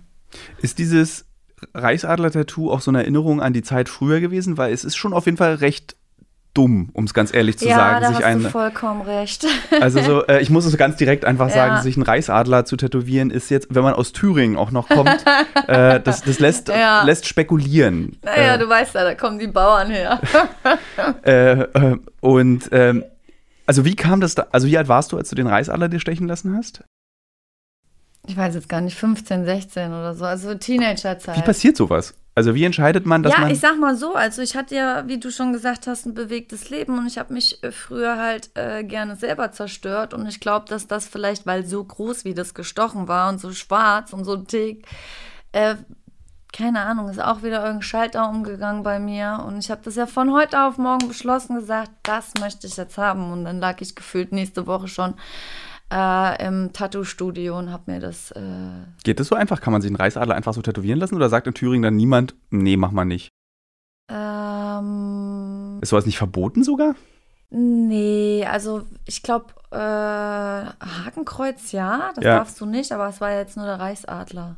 [0.62, 1.26] Ist dieses
[1.74, 4.58] Reichsadler-Tattoo auch so eine Erinnerung an die Zeit früher gewesen?
[4.58, 5.96] Weil es ist schon auf jeden Fall recht
[6.54, 8.02] dumm, um es ganz ehrlich zu ja, sagen.
[8.02, 9.46] da sich hast ein, du vollkommen recht.
[9.82, 11.54] also so, äh, ich muss es ganz direkt einfach Ja.
[11.54, 15.24] sagen, sich einen Reichsadler zu tätowieren, ist jetzt, wenn man aus Thüringen auch noch kommt,
[15.68, 17.04] äh, das, das lässt, Ja.
[17.04, 18.18] lässt spekulieren.
[18.24, 20.20] naja, äh, du weißt ja, da kommen die Bauern her.
[21.26, 23.04] äh, äh, und ähm,
[23.66, 26.00] also wie kam das da, also wie alt warst du, als du den Reichsadler dir
[26.00, 26.84] stechen lassen hast?
[28.28, 31.36] Ich weiß jetzt gar nicht, 15, 16 oder so, also Teenagerzeit.
[31.36, 32.14] Wie passiert sowas?
[32.36, 33.52] Also wie entscheidet man, dass ja, man.
[33.52, 36.72] ich sag mal so, also ich hatte ja, wie du schon gesagt hast, ein bewegtes
[36.72, 40.66] Leben und ich habe mich äh, früher halt äh, gerne selber zerstört und ich glaube,
[40.68, 44.36] dass das vielleicht, weil so groß wie das gestochen war und so schwarz und so
[44.36, 44.88] dick,
[45.52, 45.76] äh,
[46.52, 50.08] keine Ahnung, ist auch wieder irgendein Schalter umgegangen bei mir und ich habe das ja
[50.08, 53.96] von heute auf morgen beschlossen gesagt, das möchte ich jetzt haben und dann lag ich
[53.96, 55.14] gefühlt nächste Woche schon
[55.94, 58.42] äh, im Tattoo-Studio und habe mir das äh,
[59.04, 59.62] Geht das so einfach?
[59.62, 62.36] Kann man sich einen Reichsadler einfach so tätowieren lassen oder sagt in Thüringen dann niemand,
[62.50, 63.30] nee, mach mal nicht?
[64.10, 66.96] ähm, Ist sowas nicht verboten sogar?
[67.50, 72.38] Nee, also ich glaube, äh, Hakenkreuz ja, das Ja.
[72.38, 74.58] darfst du nicht, aber es war jetzt nur der Reichsadler.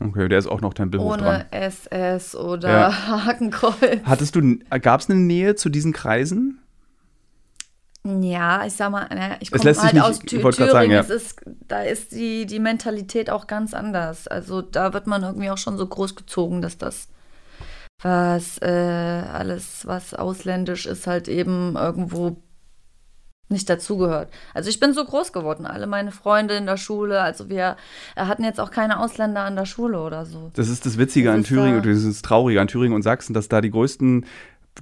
[0.00, 1.26] Okay, der ist auch noch tempelhoch dran.
[1.42, 2.92] Ohne SS oder Ja.
[3.26, 4.00] Hakenkreuz.
[4.04, 6.60] Hattest du, gab es eine Nähe zu diesen Kreisen?
[8.22, 10.52] Ja, ich sag mal, naja, ich Es komme halt nicht- aus Thüringen.
[10.70, 11.00] sagen, ja.
[11.00, 14.26] es ist, da ist die, die Mentalität auch ganz anders.
[14.28, 17.08] Also da wird man irgendwie auch schon so großgezogen, dass das,
[18.02, 18.66] was äh,
[19.32, 22.36] alles, was ausländisch ist, halt eben irgendwo
[23.50, 24.30] nicht dazugehört.
[24.52, 27.76] Also ich bin so groß geworden, alle meine Freunde in der Schule, also wir
[28.14, 30.50] hatten jetzt auch keine Ausländer an der Schule oder so.
[30.54, 32.94] Das ist das Witzige Das an Thüringen, da- und das ist das Traurige an Thüringen
[32.94, 34.26] und Sachsen, dass da die größten,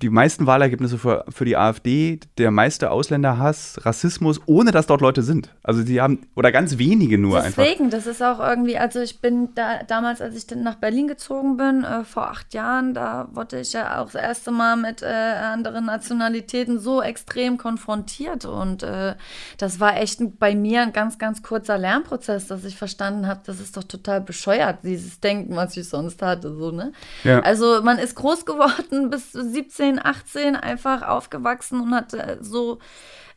[0.03, 5.23] die meisten Wahlergebnisse für, für die AfD, der meiste Ausländerhass, Rassismus, ohne dass dort Leute
[5.23, 5.55] sind.
[5.63, 7.63] Also die haben, oder ganz wenige nur einfach.
[7.63, 11.09] Deswegen, das ist auch irgendwie, also ich bin da damals, als ich dann nach Berlin
[11.09, 15.03] gezogen bin, äh, vor acht Jahren, da wurde ich ja auch das erste Mal mit
[15.03, 19.15] äh, anderen Nationalitäten so extrem konfrontiert und äh,
[19.59, 23.61] das war echt bei mir ein ganz, ganz kurzer Lernprozess, dass ich verstanden habe, das
[23.61, 26.93] ist doch total bescheuert, dieses Denken, was ich sonst hatte, so, ne?
[27.25, 27.41] Ja.
[27.41, 32.79] Also man ist groß geworden, bis 17, 18 einfach aufgewachsen und hat äh, so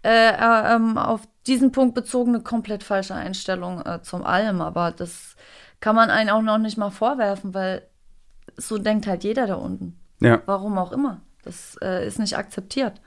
[0.03, 4.61] äh, äh, ähm, auf diesen Punkt bezogen eine komplett falsche Einstellung äh, zum allem.
[4.61, 5.35] Aber das
[5.79, 7.83] kann man einen auch noch nicht mal vorwerfen, weil
[8.57, 9.97] so denkt halt jeder da unten.
[10.19, 10.41] ja.
[10.45, 11.21] Warum auch immer.
[11.43, 13.01] Das äh, ist nicht akzeptiert.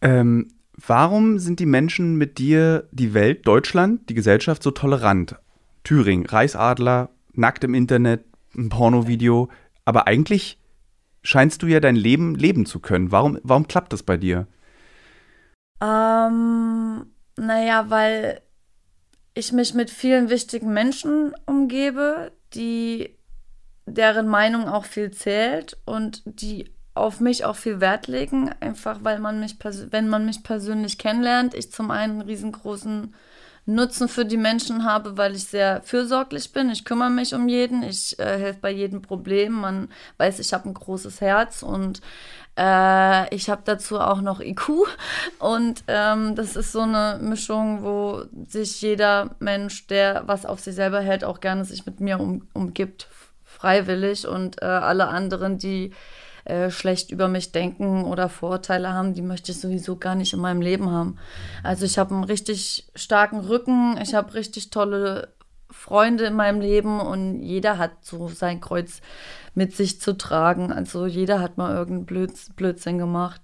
[0.00, 5.36] Ähm, warum sind die Menschen mit dir, die Welt, Deutschland, die Gesellschaft so tolerant?
[5.84, 8.24] Thüringen, Reichsadler, nackt im Internet,
[8.56, 9.48] ein Pornovideo.
[9.84, 10.58] Aber eigentlich
[11.26, 13.10] scheinst du ja dein Leben leben zu können.
[13.10, 14.46] Warum, warum klappt das bei dir?
[15.82, 18.40] Ähm, naja, weil
[19.34, 23.16] ich mich mit vielen wichtigen Menschen umgebe, die
[23.84, 29.18] deren Meinung auch viel zählt und die auf mich auch viel Wert legen, einfach weil
[29.18, 29.58] man mich,
[29.90, 33.14] wenn man mich persönlich kennenlernt, ich zum einen einen riesengroßen
[33.66, 36.70] Nutzen für die Menschen habe, weil ich sehr fürsorglich bin.
[36.70, 39.52] Ich kümmere mich um jeden, ich äh, helfe bei jedem Problem.
[39.52, 42.00] Man weiß, ich habe ein großes Herz und
[42.56, 44.70] äh, ich habe dazu auch noch IQ.
[45.40, 50.76] Und ähm, das ist so eine Mischung, wo sich jeder Mensch, der was auf sich
[50.76, 53.08] selber hält, auch gerne sich mit mir um, umgibt,
[53.44, 54.28] freiwillig.
[54.28, 55.92] Und äh, alle anderen, die
[56.46, 60.40] äh, schlecht über mich denken oder Vorurteile haben, die möchte ich sowieso gar nicht in
[60.40, 61.18] meinem Leben haben.
[61.62, 65.34] Also ich habe einen richtig starken Rücken, ich habe richtig tolle
[65.70, 69.00] Freunde in meinem Leben und jeder hat so sein Kreuz
[69.54, 70.72] mit sich zu tragen.
[70.72, 73.40] Also jeder hat mal irgendeinen Blöds Blödsinn gemacht.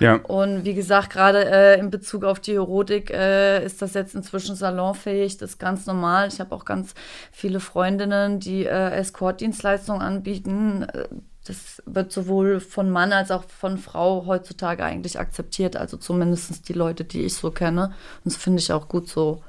[0.00, 0.14] Ja.
[0.14, 4.56] Und wie gesagt, gerade äh, in Bezug auf die Erotik äh, ist das jetzt inzwischen
[4.56, 6.28] salonfähig, das ist ganz normal.
[6.28, 6.94] Ich habe auch ganz
[7.30, 10.86] viele Freundinnen, die äh, Escort-Dienstleistungen anbieten.
[11.50, 16.72] Das wird sowohl von Mann als auch von Frau heutzutage eigentlich akzeptiert, also zumindest die
[16.74, 17.86] Leute, die ich so kenne.
[18.24, 19.42] Und das finde ich auch gut so.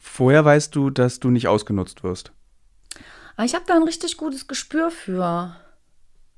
[0.00, 2.32] Vorher weißt du, dass du nicht ausgenutzt wirst.
[3.36, 5.54] Aber ich habe da ein richtig gutes Gespür für.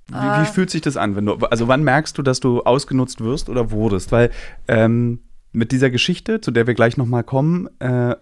[0.08, 0.42] Wie, Ah.
[0.42, 1.16] wie fühlt sich das an?
[1.16, 4.12] Wenn du, also wann merkst du, dass du ausgenutzt wirst oder wurdest?
[4.12, 4.30] Weil
[4.68, 5.20] ähm,
[5.52, 8.14] mit dieser Geschichte, zu der wir gleich nochmal kommen, äh,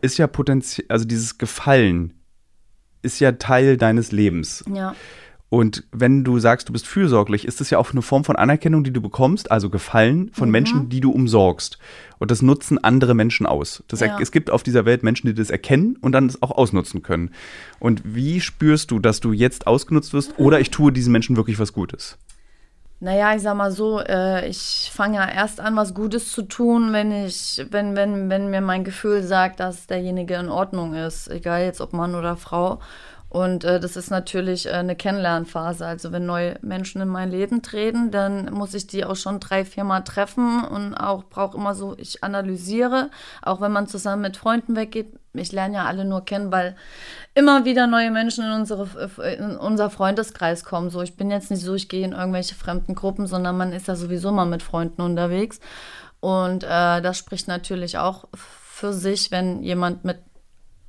[0.00, 2.14] ist ja potenziell, also dieses Gefallen
[3.02, 4.64] ist ja Teil deines Lebens.
[4.74, 4.94] Ja.
[5.50, 8.84] Und wenn du sagst, du bist fürsorglich, ist das ja auch eine Form von Anerkennung,
[8.84, 10.52] die du bekommst, also Gefallen von Mhm.
[10.52, 11.78] Menschen, die du umsorgst.
[12.20, 13.82] Und das nutzen andere Menschen aus.
[13.88, 14.16] Das Ja.
[14.20, 17.32] Es gibt auf dieser Welt Menschen, die das erkennen und dann es auch ausnutzen können.
[17.80, 21.58] Und wie spürst du, dass du jetzt ausgenutzt wirst oder ich tue diesen Menschen wirklich
[21.58, 22.16] was Gutes?
[23.02, 26.92] Naja, ich sag mal so, äh, ich fange ja erst an, was Gutes zu tun,
[26.92, 31.62] wenn ich, wenn, wenn, wenn mir mein Gefühl sagt, dass derjenige in Ordnung ist, egal
[31.62, 32.78] jetzt ob Mann oder Frau.
[33.30, 35.86] Und äh, das ist natürlich äh, eine Kennenlernphase.
[35.86, 39.64] Also wenn neue Menschen in mein Leben treten, dann muss ich die auch schon drei,
[39.64, 43.08] vier Mal treffen und auch brauche immer so, ich analysiere,
[43.40, 45.14] auch wenn man zusammen mit Freunden weggeht.
[45.32, 46.74] Ich lerne ja alle nur kennen, weil
[47.36, 48.88] immer wieder neue Menschen in, unsere,
[49.38, 50.90] in unser Freundeskreis kommen.
[50.90, 53.86] So, ich bin jetzt nicht so, ich gehe in irgendwelche fremden Gruppen, sondern man ist
[53.86, 55.60] ja sowieso mal mit Freunden unterwegs.
[56.18, 60.18] Und äh, das spricht natürlich auch für sich, wenn jemand mit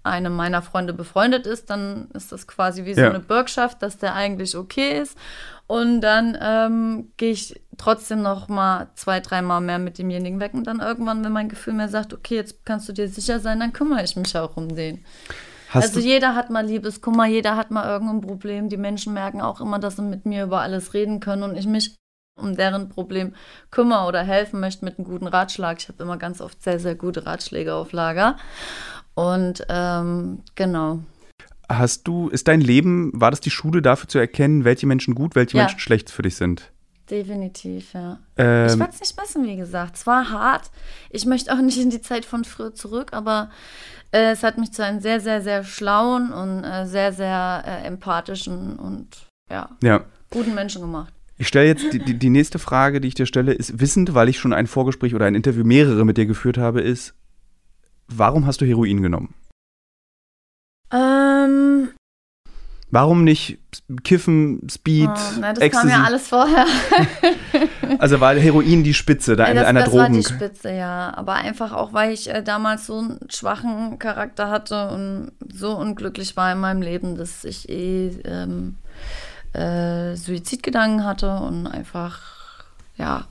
[0.03, 3.09] einem meiner Freunde befreundet ist, dann ist das quasi wie so Ja.
[3.09, 5.17] eine Bürgschaft, dass der eigentlich okay ist.
[5.67, 10.53] Und dann ähm, gehe ich trotzdem noch mal zwei, dreimal mehr mit demjenigen weg.
[10.53, 13.59] Und dann irgendwann, wenn mein Gefühl mir sagt, okay, jetzt kannst du dir sicher sein,
[13.59, 15.05] dann kümmere ich mich auch um den.
[15.69, 18.67] Hast also jeder hat mal Liebeskummer, jeder hat mal irgendein Problem.
[18.67, 21.65] Die Menschen merken auch immer, dass sie mit mir über alles reden können und ich
[21.65, 21.95] mich
[22.35, 23.33] um deren Problem
[23.69, 25.77] kümmere oder helfen möchte mit einem guten Ratschlag.
[25.79, 28.35] Ich habe immer ganz oft sehr, sehr gute Ratschläge auf Lager.
[29.13, 30.99] Und ähm, genau.
[31.69, 35.35] hast du, ist dein Leben, war das die Schule dafür zu erkennen, welche Menschen gut,
[35.35, 35.63] welche Ja.
[35.63, 36.71] Menschen schlecht für dich sind?
[37.09, 38.19] Definitiv, ja.
[38.35, 39.97] ich Ähm, werde es nicht missen, wie gesagt.
[39.97, 40.71] Es war hart.
[41.09, 43.49] Ich möchte auch nicht in die Zeit von früher zurück, aber
[44.11, 47.85] äh, es hat mich zu einem sehr, sehr, sehr schlauen und äh, sehr, sehr äh,
[47.85, 50.05] empathischen und ja, ja.
[50.29, 51.13] guten Menschen gemacht.
[51.37, 54.29] Ich stelle jetzt die, die, die nächste Frage, die ich dir stelle, ist wissend, weil
[54.29, 57.15] ich schon ein Vorgespräch oder ein Interview mehrere mit dir geführt habe, ist,
[58.15, 59.33] warum hast du Heroin genommen?
[60.91, 61.89] Ähm,
[62.93, 63.57] Warum nicht
[64.03, 65.87] Kiffen, Speed, oh, na, das Ecstasy?
[65.87, 66.65] kam ja alles vorher.
[67.99, 70.35] Also war Heroin die Spitze da, Ja, einer, das, einer das war die Drogen.
[70.35, 71.13] Spitze, ja.
[71.15, 76.35] Aber einfach auch, weil ich äh, damals so einen schwachen Charakter hatte und so unglücklich
[76.35, 78.77] war in meinem Leben, dass ich eh ähm,
[79.53, 82.21] äh, Suizidgedanken hatte und einfach,
[82.95, 83.25] ja,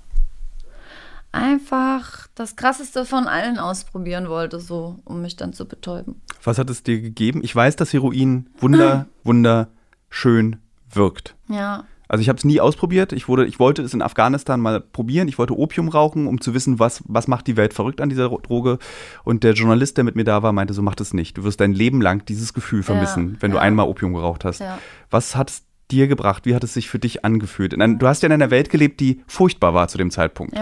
[1.33, 6.21] einfach das Krasseste von allen ausprobieren wollte, so, um mich dann zu betäuben.
[6.43, 7.41] Was hat es dir gegeben?
[7.45, 10.57] Ich weiß, dass Heroin wunder, wunderschön
[10.93, 11.37] wirkt.
[11.49, 13.13] Ja, Also ich habe es nie ausprobiert.
[13.13, 15.29] Ich, wurde, ich wollte es in Afghanistan mal probieren.
[15.29, 18.29] Ich wollte Opium rauchen, um zu wissen, was, was macht die Welt verrückt an dieser
[18.29, 18.79] Droge.
[19.23, 21.39] Und der Journalist, der mit mir da war, meinte, so mach das nicht.
[21.39, 23.63] Du wirst dein Leben lang dieses Gefühl vermissen, wenn du ja.
[23.63, 24.59] einmal Opium geraucht hast.
[24.59, 24.79] ja.
[25.11, 26.47] Was hat es dir gebracht?
[26.47, 27.73] Wie hat es sich für dich angefühlt?
[27.73, 30.55] In ein, du hast ja in einer Welt gelebt, die furchtbar war zu dem Zeitpunkt.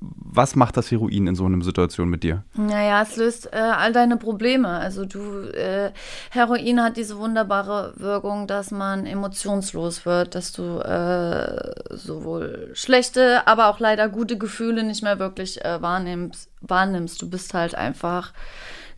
[0.00, 2.42] Was macht das Heroin in so einer Situation mit dir?
[2.54, 4.68] Naja, es löst äh, all deine Probleme.
[4.68, 5.92] Also du, äh,
[6.30, 13.68] Heroin hat diese wunderbare Wirkung, dass man emotionslos wird, dass du äh, sowohl schlechte, aber
[13.68, 17.20] auch leider gute Gefühle nicht mehr wirklich äh, wahrnimmst, wahrnimmst.
[17.20, 18.32] Du bist halt einfach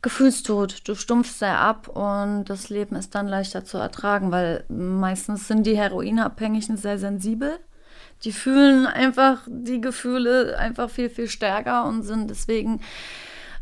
[0.03, 0.87] gefühlstot.
[0.87, 5.65] Du stumpfst sehr ab und das Leben ist dann leichter zu ertragen, weil meistens sind
[5.65, 7.59] die Heroinabhängigen sehr sensibel.
[8.25, 12.81] Die fühlen einfach die Gefühle einfach viel, viel stärker und sind deswegen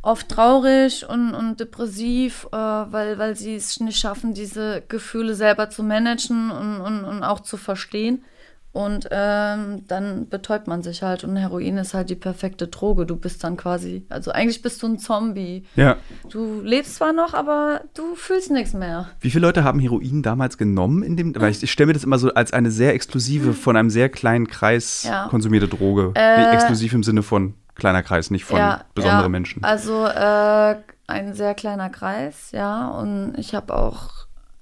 [0.03, 5.71] oft traurig und, und depressiv, äh, weil, weil sie es nicht schaffen, diese Gefühle selber
[5.71, 8.25] zu managen und, und, und auch zu verstehen.
[8.73, 13.05] Und ähm, dann betäubt man sich halt und Heroin ist halt die perfekte Droge.
[13.05, 15.65] Du bist dann quasi, also eigentlich bist du ein Zombie.
[15.75, 15.97] Ja.
[16.29, 19.09] Du lebst zwar noch, aber du fühlst nichts mehr.
[19.19, 21.03] Wie viele Leute haben Heroin damals genommen?
[21.03, 23.77] In dem, weil ich, ich stelle mir das immer so als eine sehr exklusive, von
[23.77, 25.27] einem sehr kleinen Kreis Ja.
[25.29, 26.13] konsumierte Droge.
[26.15, 29.29] Äh, exklusiv im Sinne von kleiner Kreis, nicht von ja, besonderen ja.
[29.31, 29.65] Menschen.
[29.65, 30.77] Also äh,
[31.09, 32.89] ein sehr kleiner Kreis, ja.
[32.91, 34.11] Und ich habe auch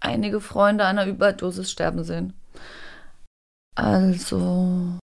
[0.00, 2.32] einige Freunde an einer Überdosis sterben sehen.
[3.78, 4.98] Also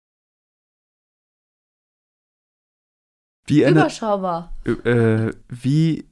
[3.47, 4.53] Wie, überschaubar.
[4.65, 6.05] äh, wie,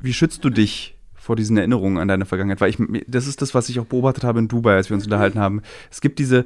[0.00, 2.60] wie schützt du dich vor diesen Erinnerungen an deine Vergangenheit?
[2.60, 5.04] Weil ich, das ist das, was ich auch beobachtet habe in Dubai, als wir uns
[5.04, 5.62] unterhalten haben.
[5.88, 6.44] Es gibt diese,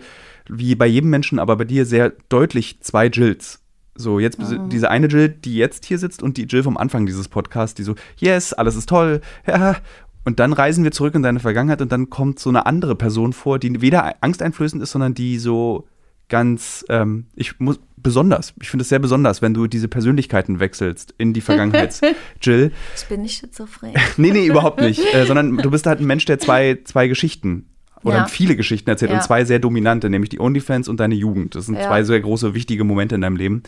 [0.50, 3.60] wie bei jedem Menschen, aber bei dir sehr deutlich zwei Jills.
[3.94, 4.68] So, jetzt Mhm.
[4.68, 7.84] diese eine Jill, die jetzt hier sitzt und die Jill vom Anfang dieses Podcasts, die
[7.84, 9.76] so, yes, alles ist toll, ja.
[10.24, 13.32] Und dann reisen wir zurück in deine Vergangenheit und dann kommt so eine andere Person
[13.32, 15.86] vor, die weder angsteinflößend ist, sondern die so
[16.28, 21.14] ganz, ähm, ich muss, besonders, ich finde es sehr besonders, wenn du diese Persönlichkeiten wechselst
[21.18, 22.00] in die Vergangenheit.
[22.40, 23.92] Jill, Ich bin nicht schizophren.
[24.16, 27.68] nee, nee, überhaupt nicht, äh, sondern du bist halt ein Mensch, der zwei, zwei Geschichten
[28.02, 28.26] oder Ja.
[28.26, 29.18] viele Geschichten erzählt Ja.
[29.18, 31.54] und zwei sehr dominante, nämlich die OnlyFans und deine Jugend.
[31.54, 31.86] Das sind Ja.
[31.86, 33.62] zwei sehr große, wichtige Momente in deinem Leben.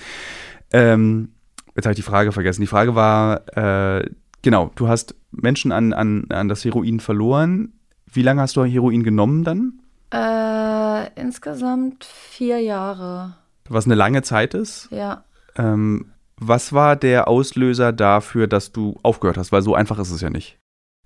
[0.73, 1.31] Ähm,
[1.75, 2.61] jetzt habe ich die Frage vergessen.
[2.63, 4.09] Die Frage war, äh,
[4.43, 7.73] genau, du hast Menschen an, an, an das Heroin verloren.
[8.07, 9.81] Wie lange hast du Heroin genommen dann?
[10.13, 13.37] Äh, insgesamt vier Jahre.
[13.69, 14.89] Was eine lange Zeit ist.
[14.91, 15.25] Ja.
[15.57, 19.53] Ähm, was war der Auslöser dafür, dass du aufgehört hast?
[19.53, 20.59] Weil so einfach ist es ja nicht.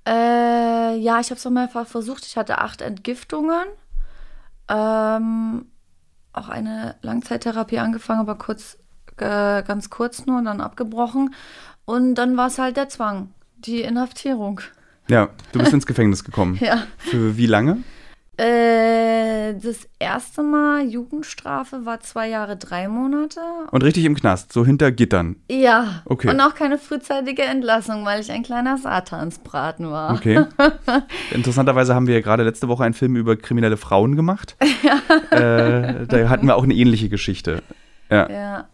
[0.06, 2.26] Äh, ja, ich habe es auch mehrfach versucht.
[2.26, 3.64] Ich hatte acht Entgiftungen.
[4.68, 5.66] Ähm,
[6.32, 8.78] auch eine Langzeittherapie angefangen, aber kurz,
[9.16, 11.34] äh, ganz kurz nur und dann abgebrochen.
[11.84, 13.30] Und dann war es halt der Zwang,
[13.66, 14.60] die Inhaftierung.
[15.08, 16.58] Ja, du bist ins Gefängnis gekommen.
[16.60, 16.84] Ja.
[16.98, 17.78] Für wie lange?
[18.36, 23.40] Äh, das erste Mal Jugendstrafe war zwei Jahre, drei Monate.
[23.70, 25.36] Und richtig im Knast, so hinter Gittern.
[25.50, 26.02] Ja.
[26.06, 26.30] Okay.
[26.30, 30.14] Und auch keine frühzeitige Entlassung, weil ich ein kleiner Satansbraten war.
[30.14, 30.44] Okay.
[31.32, 34.56] Interessanterweise haben wir ja gerade letzte Woche einen Film über kriminelle Frauen gemacht.
[34.82, 35.36] Ja.
[35.36, 37.62] Äh, da hatten wir auch eine ähnliche Geschichte.
[38.10, 38.30] Ja.
[38.30, 38.68] Ja.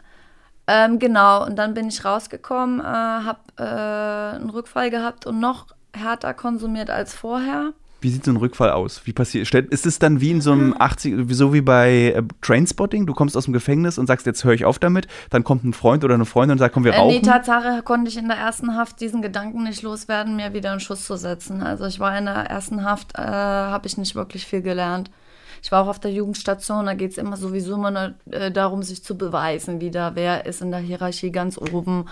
[0.69, 5.67] Ähm, genau, und dann bin ich rausgekommen, äh, habe äh, einen Rückfall gehabt und noch
[5.93, 7.73] härter konsumiert als vorher.
[8.01, 9.01] Wie sieht so ein Rückfall aus?
[9.05, 9.53] Wie passiert?
[9.55, 13.07] Ist es dann wie in so einem 80, so wie bei äh, Trainspotting?
[13.07, 15.09] Du kommst aus dem Gefängnis und sagst, jetzt höre ich auf damit.
[15.31, 17.23] Dann kommt ein Freund oder eine Freundin und sagt, komm, wir Äh, nee, rauchen.
[17.23, 21.07] Tatsache konnte ich in der ersten Haft diesen Gedanken nicht loswerden, mir wieder einen Schuss
[21.07, 21.63] zu setzen.
[21.63, 25.11] Also ich war in der ersten Haft, äh, habe ich nicht wirklich viel gelernt.
[25.67, 28.85] Ich war auch auf der Jugendstation, da geht es immer sowieso immer nur, äh, darum,
[28.85, 32.07] sich zu beweisen wieder, wer ist in der Hierarchie ganz oben.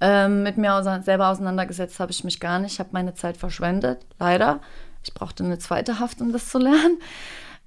[0.00, 3.36] Ähm, mit mir ausein- selber auseinandergesetzt habe ich mich gar nicht, ich habe meine Zeit
[3.36, 4.58] verschwendet, leider.
[5.04, 6.98] Ich brauchte eine zweite Haft, um das zu lernen.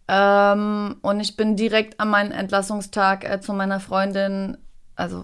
[0.10, 4.58] Ähm, und ich bin direkt an meinen Entlassungstag äh, zu meiner Freundin,
[4.98, 5.24] also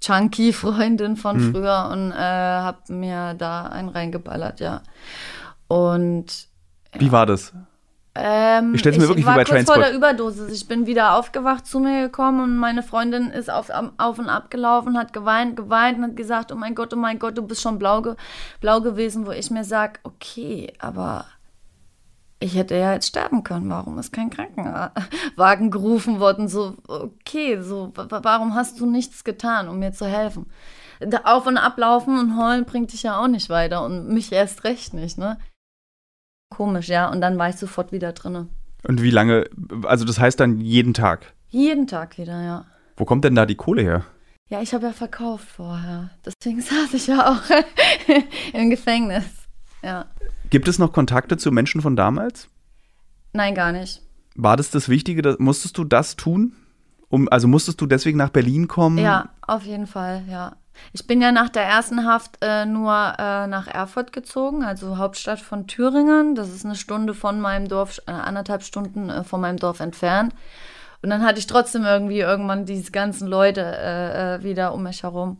[0.00, 1.52] Chunky-Freundin von Mhm.
[1.52, 4.82] früher und äh, habe mir da einen reingeballert, ja.
[5.66, 6.48] Und
[6.94, 7.52] Wie war das?
[8.20, 10.50] Ähm, Ich stell's mir wirklich wie war bei kurz vor der Überdosis.
[10.52, 14.50] Ich bin wieder aufgewacht, zu mir gekommen und meine Freundin ist auf, auf und ab
[14.50, 17.62] gelaufen, hat geweint, geweint und hat gesagt, oh mein Gott, oh mein Gott, du bist
[17.62, 18.14] schon blau, ge
[18.60, 21.26] blau gewesen, wo ich mir sage, okay, aber
[22.40, 23.68] ich hätte ja jetzt sterben können.
[23.68, 26.46] Warum ist kein Krankenwagen gerufen worden?
[26.48, 30.46] So, okay, so, wa- warum hast du nichts getan, um mir zu helfen?
[31.00, 34.64] Da auf und ablaufen und heulen bringt dich ja auch nicht weiter und mich erst
[34.64, 35.38] recht nicht, ne?
[36.50, 37.10] Komisch, ja.
[37.10, 38.48] Und dann war ich sofort wieder drinne.
[38.86, 39.48] Und wie lange?
[39.84, 41.32] Also das heißt dann jeden Tag.
[41.48, 42.64] Jeden Tag wieder, ja.
[42.96, 44.04] Wo kommt denn da die Kohle her?
[44.48, 46.10] Ja, ich habe ja verkauft vorher.
[46.24, 47.42] Deswegen saß ich ja auch
[48.54, 49.24] im Gefängnis.
[49.82, 50.06] Ja.
[50.50, 52.48] Gibt es noch Kontakte zu Menschen von damals?
[53.32, 54.02] Nein, gar nicht.
[54.34, 55.22] War das das Wichtige?
[55.22, 56.54] dass- musstest du das tun?
[57.10, 58.98] Um, also musstest du deswegen nach Berlin kommen?
[58.98, 60.56] Ja, auf jeden Fall, ja.
[60.92, 65.40] Ich bin ja nach der ersten Haft äh, nur äh, nach Erfurt gezogen, also Hauptstadt
[65.40, 66.34] von Thüringen.
[66.34, 70.32] Das ist eine Stunde von meinem Dorf, äh, anderthalb Stunden äh, von meinem Dorf entfernt.
[71.00, 75.04] Und dann hatte ich trotzdem irgendwie irgendwann diese ganzen Leute äh, äh, wieder um mich
[75.04, 75.38] herum.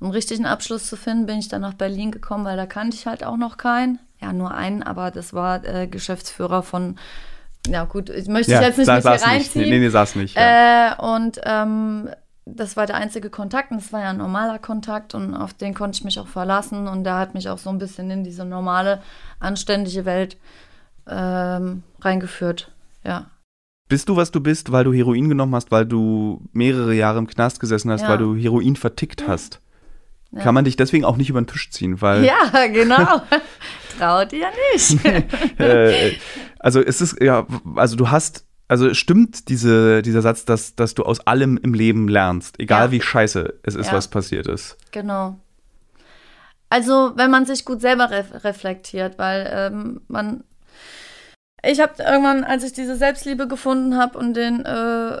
[0.00, 2.96] Um richtig einen Abschluss zu finden, bin ich dann nach Berlin gekommen, weil da kannte
[2.96, 3.98] ich halt auch noch keinen.
[4.20, 6.96] Ja, nur einen, aber das war Geschäftsführer von,
[7.66, 9.34] ja gut, ich möchte ja jetzt nicht sa- mit hier saß nicht.
[9.34, 9.68] reinziehen.
[9.70, 10.36] Nee, nee, saß nicht.
[10.36, 10.92] Ja.
[10.92, 12.10] Äh, und ähm,
[12.46, 15.74] das war der einzige Kontakt und das war ja ein normaler Kontakt und auf den
[15.74, 18.44] konnte ich mich auch verlassen und der hat mich auch so ein bisschen in diese
[18.44, 19.02] normale,
[19.38, 20.36] anständige Welt
[21.08, 22.72] ähm, reingeführt.
[23.04, 23.30] Ja.
[23.88, 27.26] Bist du, was du bist, weil du Heroin genommen hast, weil du mehrere Jahre im
[27.26, 28.08] Knast gesessen hast, Ja.
[28.10, 29.60] weil du Heroin vertickt hast?
[30.32, 30.42] Ja.
[30.42, 33.22] Kann man dich deswegen auch nicht über den Tisch ziehen, weil Ja, genau.
[33.98, 35.04] Traut ihr nicht.
[35.58, 36.12] äh,
[36.60, 41.02] also es ist ja, also du hast, also stimmt diese, dieser Satz, dass, dass du
[41.02, 42.90] aus allem im Leben lernst, egal Ja.
[42.92, 43.92] wie scheiße es ist, Ja.
[43.92, 44.76] was passiert ist.
[44.92, 45.38] Genau.
[46.68, 50.44] Also, wenn man sich gut selber ref reflektiert, weil ähm, man.
[51.62, 55.20] Ich habe irgendwann, als ich diese Selbstliebe gefunden habe und den, äh,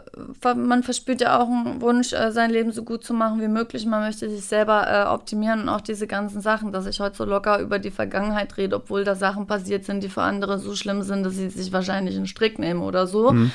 [0.54, 3.84] man verspürt ja auch einen Wunsch, äh, sein Leben so gut zu machen wie möglich.
[3.84, 7.24] Man möchte sich selber äh, optimieren und auch diese ganzen Sachen, dass ich heute so
[7.24, 11.02] locker über die Vergangenheit rede, obwohl da Sachen passiert sind, die für andere so schlimm
[11.02, 13.32] sind, dass sie sich wahrscheinlich einen Strick nehmen oder so.
[13.32, 13.52] Mhm.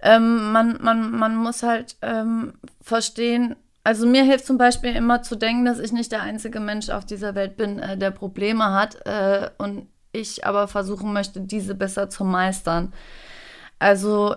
[0.00, 5.36] Ähm, man, man, man muss halt ähm, verstehen, also mir hilft zum Beispiel immer zu
[5.36, 8.96] denken, dass ich nicht der einzige Mensch auf dieser Welt bin, äh, der Probleme hat
[9.06, 12.92] äh, und ich aber versuchen möchte, diese besser zu meistern.
[13.78, 14.36] Also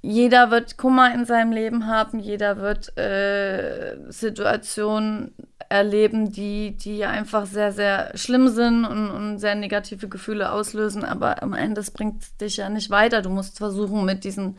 [0.00, 5.34] jeder wird Kummer in seinem Leben haben, jeder wird äh, Situationen
[5.68, 11.42] erleben, die, die einfach sehr, sehr schlimm sind und, und sehr negative Gefühle auslösen, aber
[11.42, 13.22] am Ende das bringt dich ja nicht weiter.
[13.22, 14.58] Du musst versuchen, mit diesen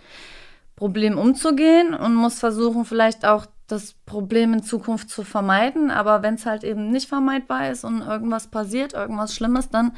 [0.76, 5.92] Problemen umzugehen und musst versuchen, vielleicht auch das Problem in Zukunft zu vermeiden.
[5.92, 9.94] Aber wenn es halt eben nicht vermeidbar ist und irgendwas passiert, irgendwas Schlimmes, dann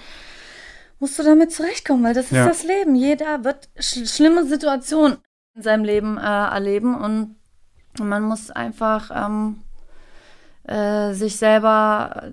[0.99, 2.47] musst du damit zurechtkommen, weil das ist Ja.
[2.47, 2.95] das Leben.
[2.95, 5.17] Jeder wird sch schlimme Situationen
[5.55, 7.35] in seinem Leben äh, erleben und
[7.99, 9.61] man muss einfach ähm,
[10.63, 12.31] äh, sich selber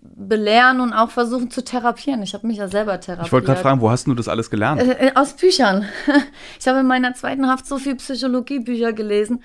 [0.00, 2.22] belehren und auch versuchen zu therapieren.
[2.22, 3.26] Ich habe mich ja selber therapiert.
[3.26, 4.80] Ich wollte gerade fragen, wo hast du das alles gelernt?
[4.82, 5.86] Äh, aus Büchern.
[6.60, 9.44] Ich habe in meiner zweiten Haft so viel Psychologiebücher gelesen.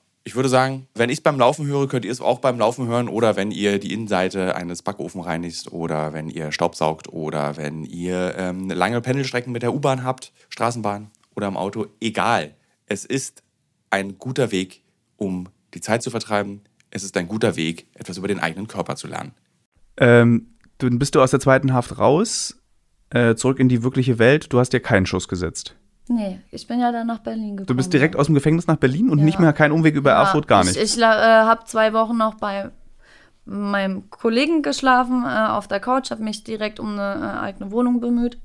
[0.23, 2.87] ich würde sagen, wenn ich es beim Laufen höre, könnt ihr es auch beim Laufen
[2.87, 7.83] hören oder wenn ihr die Innenseite eines Backofen reinigt oder wenn ihr Staubsaugt oder wenn
[7.83, 11.87] ihr ähm, lange Pendelstrecken mit der U-Bahn habt, Straßenbahn oder im Auto.
[11.99, 12.53] Egal.
[12.85, 13.41] Es ist
[13.89, 14.83] ein guter Weg,
[15.17, 16.61] um die Zeit zu vertreiben.
[16.91, 19.31] Es ist ein guter Weg, etwas über den eigenen Körper zu lernen.
[19.97, 20.47] Ähm,
[20.77, 22.57] dann bist du aus der zweiten Haft raus,
[23.09, 24.53] äh, zurück in die wirkliche Welt.
[24.53, 25.75] Du hast dir keinen Schuss gesetzt.
[26.13, 27.67] Nee, ich bin ja dann nach Berlin gekommen.
[27.67, 29.25] Du bist direkt aus dem Gefängnis nach Berlin und Ja.
[29.25, 30.75] nicht mehr kein Umweg über Ja, Erfurt, gar nicht.
[30.75, 32.69] Ich, ich äh, habe zwei Wochen noch bei
[33.45, 38.01] meinem Kollegen geschlafen äh, auf der Couch, habe mich direkt um eine äh, eigene Wohnung
[38.01, 38.37] bemüht.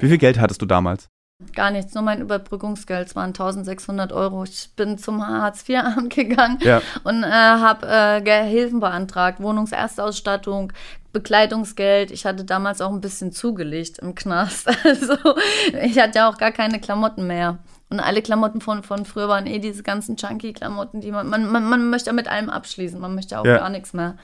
[0.00, 1.08] Wie viel Geld hattest du damals?
[1.54, 4.44] Gar nichts, nur mein Überbrückungsgeld, es waren 1600 Euro.
[4.44, 6.80] Ich bin zum Hartz-IV-Amt gegangen Ja.
[7.04, 10.72] und äh, habe äh, Hilfen beantragt, Wohnungserstausstattung,
[11.16, 12.10] Bekleidungsgeld.
[12.10, 14.68] Ich hatte damals auch ein bisschen zugelegt im Knast.
[14.84, 15.14] Also
[15.82, 17.58] ich hatte ja auch gar keine Klamotten mehr.
[17.88, 21.64] Und alle Klamotten von, von früher waren eh diese ganzen Chunky-Klamotten, die man, man, man,
[21.64, 23.00] man möchte mit allem abschließen.
[23.00, 23.58] Man möchte auch Ja.
[23.58, 24.16] gar nichts mehr.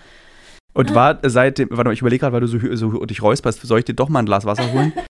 [0.75, 3.79] Und war seitdem, warte mal, ich überlege gerade, weil du so, so dich räusperst, soll
[3.79, 4.93] ich dir doch mal ein Glas Wasser holen?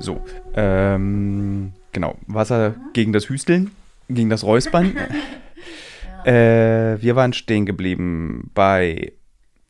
[0.00, 0.20] so,
[0.54, 3.70] ähm, genau, Wasser gegen das Hüsteln,
[4.08, 4.96] gegen das Räuspern.
[6.26, 9.12] äh, wir waren stehen geblieben bei,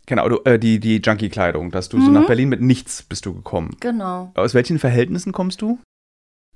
[0.07, 3.35] genau, du, äh, die, die Junkie-Kleidung, dass du so nach Berlin mit nichts bist du
[3.35, 3.77] gekommen.
[3.81, 4.33] Genau.
[4.35, 5.79] Aus welchen Verhältnissen kommst du?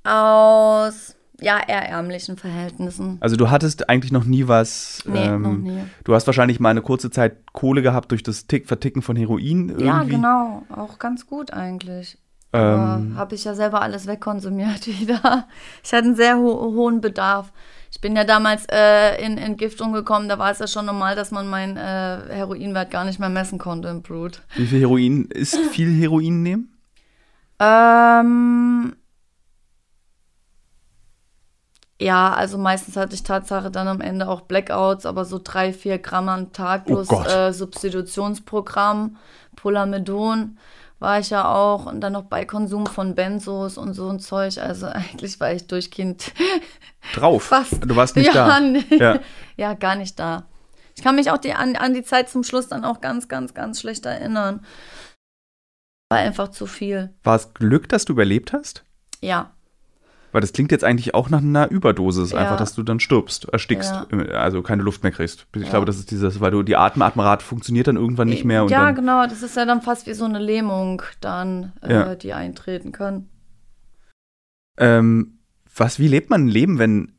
[0.05, 3.19] Aus, ja, eher ärmlichen Verhältnissen.
[3.21, 5.03] Also du hattest eigentlich noch nie was.
[5.07, 5.81] Nee, ähm, noch nie.
[6.05, 9.69] Du hast wahrscheinlich mal eine kurze Zeit Kohle gehabt durch das Tick, Verticken von Heroin
[9.69, 9.85] irgendwie.
[9.85, 10.63] Ja, genau.
[10.75, 12.19] Auch ganz gut eigentlich.
[12.53, 15.47] Ähm, habe ich ja selber alles wegkonsumiert wieder.
[15.85, 17.53] Ich hatte einen sehr ho hohen Bedarf.
[17.93, 21.32] Ich bin ja damals äh, in Entgiftung gekommen, da war es ja schon normal, dass
[21.32, 24.43] man meinen äh, Heroinwert gar nicht mehr messen konnte im Blut.
[24.57, 26.76] wie viel Heroin ist viel Heroin nehmen?
[27.59, 28.95] Ähm,
[32.01, 35.99] ja, also meistens hatte ich Tatsache dann am Ende auch Blackouts, aber so drei, vier
[35.99, 37.26] Gramm am Tag Oh plus Gott.
[37.26, 39.16] äh, Substitutionsprogramm,
[39.57, 40.57] Polamedon
[41.01, 44.59] war ich ja auch und dann noch bei Konsum von Benzos und so ein Zeug.
[44.59, 46.33] Also eigentlich war ich durchgehend
[47.15, 47.45] Drauf.
[47.45, 47.85] fast.
[47.85, 48.61] Du warst nicht ja, da.
[48.61, 48.85] Nee.
[48.91, 49.19] Ja.
[49.57, 50.47] ja, gar nicht da.
[50.95, 53.55] Ich kann mich auch die, an, an die Zeit zum Schluss dann auch ganz, ganz,
[53.55, 54.65] ganz schlecht erinnern.
[56.11, 57.15] War einfach zu viel.
[57.23, 58.85] War es Glück, dass du überlebt hast?
[59.21, 59.53] Ja.
[60.33, 62.39] Weil das klingt jetzt eigentlich auch nach einer Überdosis, Ja.
[62.39, 63.93] einfach, dass du dann stirbst, erstickst,
[64.33, 65.47] also keine Luft mehr kriegst.
[65.57, 65.70] Ich Ja.
[65.70, 68.87] glaube, das ist dieses, weil du die Atematmerate funktioniert dann irgendwann nicht mehr und ja,
[68.87, 69.24] dann, genau.
[69.26, 72.14] Das ist ja dann fast wie so eine Lähmung, dann, äh, Ja.
[72.14, 73.28] die eintreten kann.
[74.78, 75.39] Ähm,
[75.74, 77.12] was, wie lebt man ein Leben, wenn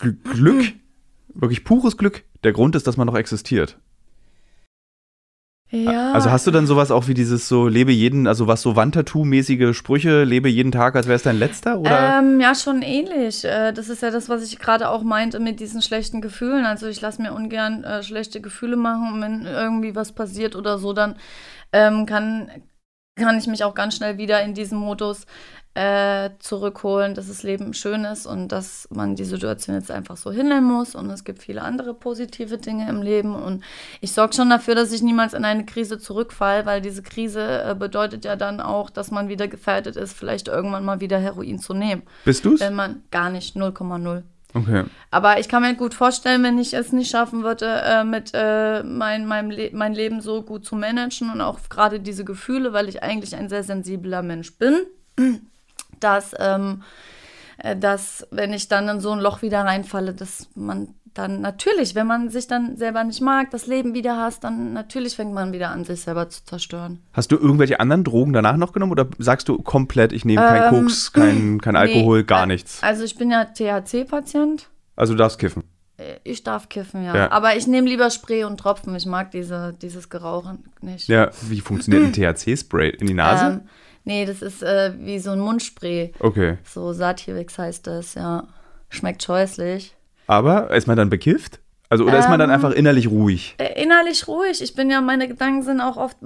[0.00, 0.72] Gl Glück,
[1.34, 3.78] wirklich pures Glück, der Grund ist, dass man noch existiert?
[5.74, 6.12] Ja.
[6.12, 9.74] Also hast du dann sowas auch wie dieses so, lebe jeden, also was so Wandtattoo-mäßige
[9.74, 11.80] Sprüche, lebe jeden Tag, als wäre es dein letzter?
[11.80, 12.20] Oder?
[12.20, 13.44] Ähm, ja, schon ähnlich.
[13.44, 16.64] Äh, Das ist ja das, was ich gerade auch meinte mit diesen schlechten Gefühlen.
[16.64, 19.14] Also ich lasse mir ungern äh, schlechte Gefühle machen.
[19.14, 21.16] Und wenn irgendwie was passiert oder so, dann
[21.72, 22.50] ähm, kann,
[23.16, 25.26] kann ich mich auch ganz schnell wieder in diesen Modus
[25.74, 30.30] äh, zurückholen, dass das Leben schön ist und dass man die Situation jetzt einfach so
[30.30, 30.94] hinnehmen muss.
[30.94, 33.34] Und es gibt viele andere positive Dinge im Leben.
[33.34, 33.64] Und
[34.00, 37.74] ich sorge schon dafür, dass ich niemals in eine Krise zurückfalle, weil diese Krise äh,
[37.74, 41.74] bedeutet ja dann auch, dass man wieder gefährdet ist, vielleicht irgendwann mal wieder Heroin zu
[41.74, 42.02] nehmen.
[42.24, 42.60] Bist du's?
[42.60, 44.22] Wenn man gar nicht 0,0.
[44.56, 44.84] Okay.
[45.10, 48.84] Aber ich kann mir gut vorstellen, wenn ich es nicht schaffen würde, äh, mit äh,
[48.84, 52.88] mein, meinem Le mein Leben so gut zu managen und auch gerade diese Gefühle, weil
[52.88, 54.86] ich eigentlich ein sehr sensibler Mensch bin,
[56.04, 56.82] dass, ähm,
[57.58, 61.94] äh, dass wenn ich dann in so ein Loch wieder reinfalle, dass man dann natürlich,
[61.94, 65.52] wenn man sich dann selber nicht mag, das Leben wieder hasst, dann natürlich fängt man
[65.52, 67.00] wieder an, sich selber zu zerstören.
[67.12, 70.74] Hast du irgendwelche anderen Drogen danach noch genommen oder sagst du komplett, ich nehme kein
[70.74, 72.82] Ähm, Koks, kein, kein Alkohol, gar nichts?
[72.82, 74.68] Also ich bin ja THC-Patient.
[74.96, 75.62] Also du darfst kiffen.
[75.98, 77.14] Äh, Ich darf kiffen, ja.
[77.14, 77.30] Ja.
[77.30, 78.94] Aber ich nehme lieber Spray und Tropfen.
[78.96, 81.06] Ich mag diese, dieses Gerauchen nicht.
[81.08, 82.90] Ja, wie funktioniert ein THC-Spray?
[82.90, 83.44] In die Nase?
[83.44, 83.60] Ähm,
[84.04, 86.12] nee, das ist äh, wie so ein Mundspray.
[86.20, 86.58] Okay.
[86.64, 88.44] So Sativix heißt das, ja.
[88.90, 89.94] Schmeckt scheußlich.
[90.26, 91.60] Aber ist man dann bekifft?
[91.90, 93.54] Also, oder ist man dann Ähm, einfach innerlich ruhig?
[93.58, 94.62] Äh, innerlich ruhig.
[94.62, 96.16] Ich bin ja, meine Gedanken sind auch oft,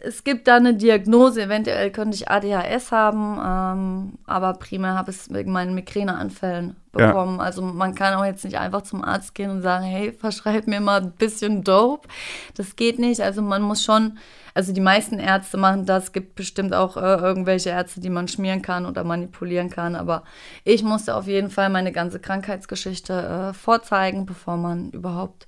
[0.00, 1.42] es gibt da eine Diagnose.
[1.42, 7.08] Eventuell könnte ich ADHS haben, ähm, aber primär habe ich es wegen meinen Migräneanfällen Ja.
[7.08, 7.40] bekommen.
[7.40, 10.80] Also man kann auch jetzt nicht einfach zum Arzt gehen und sagen, hey, verschreib mir
[10.80, 12.08] mal ein bisschen Dope.
[12.54, 13.20] Das geht nicht.
[13.20, 14.18] Also man muss schon,
[14.54, 16.04] also die meisten Ärzte machen das.
[16.04, 19.96] Es gibt bestimmt auch äh, irgendwelche Ärzte, die man schmieren kann oder manipulieren kann.
[19.96, 20.22] Aber
[20.64, 25.46] ich musste auf jeden Fall meine ganze Krankheitsgeschichte äh, vorzeigen, bevor man überhaupt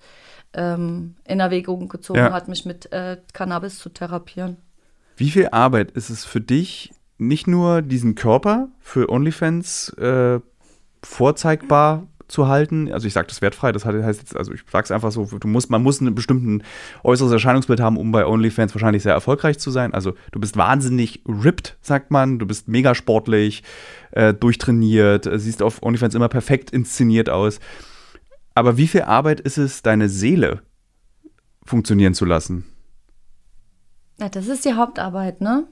[0.55, 2.32] ähm, in Erwägung gezogen Ja.
[2.32, 4.57] hat, mich mit äh, Cannabis zu therapieren.
[5.16, 10.40] Wie viel Arbeit ist es für dich, nicht nur diesen Körper für OnlyFans äh,
[11.05, 12.90] vorzeigbar zu halten?
[12.92, 15.48] Also ich sage das wertfrei, das heißt jetzt, also ich sage es einfach so, du
[15.48, 16.62] musst, man muss einen bestimmten
[17.02, 19.94] äußeres Erscheinungsbild haben, um bei OnlyFans wahrscheinlich sehr erfolgreich zu sein.
[19.94, 23.62] Also du bist wahnsinnig ripped, sagt man, du bist mega sportlich,
[24.12, 27.61] äh, durchtrainiert, äh, siehst auf OnlyFans immer perfekt inszeniert aus.
[28.55, 30.62] Aber wie viel Arbeit ist es, deine Seele
[31.64, 32.64] funktionieren zu lassen?
[34.20, 35.66] Ja, das ist die Hauptarbeit, ne?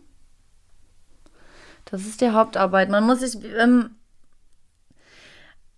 [1.84, 2.90] Das ist die Hauptarbeit.
[2.90, 3.90] Man muss sich, ähm,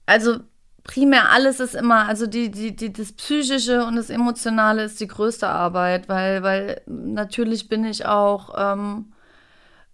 [0.06, 0.40] also
[0.84, 5.08] primär alles ist immer, also die, die, die, das Psychische und das Emotionale ist die
[5.08, 9.12] größte Arbeit, weil, weil natürlich bin ich auch ähm,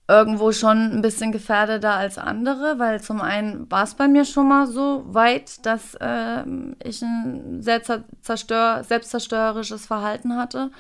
[0.08, 4.48] irgendwo schon ein bisschen gefährdeter als andere, weil zum einen war es bei mir schon
[4.48, 10.72] mal so weit, dass ähm, ich ein sehr zer zerstör selbstzerstörerisches Verhalten hatte.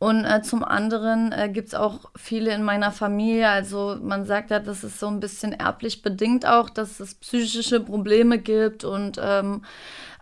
[0.00, 3.50] Und äh, zum anderen äh, gibt es auch viele in meiner Familie.
[3.50, 7.80] Also man sagt ja, das ist so ein bisschen erblich bedingt auch, dass es psychische
[7.80, 9.60] Probleme gibt und ähm,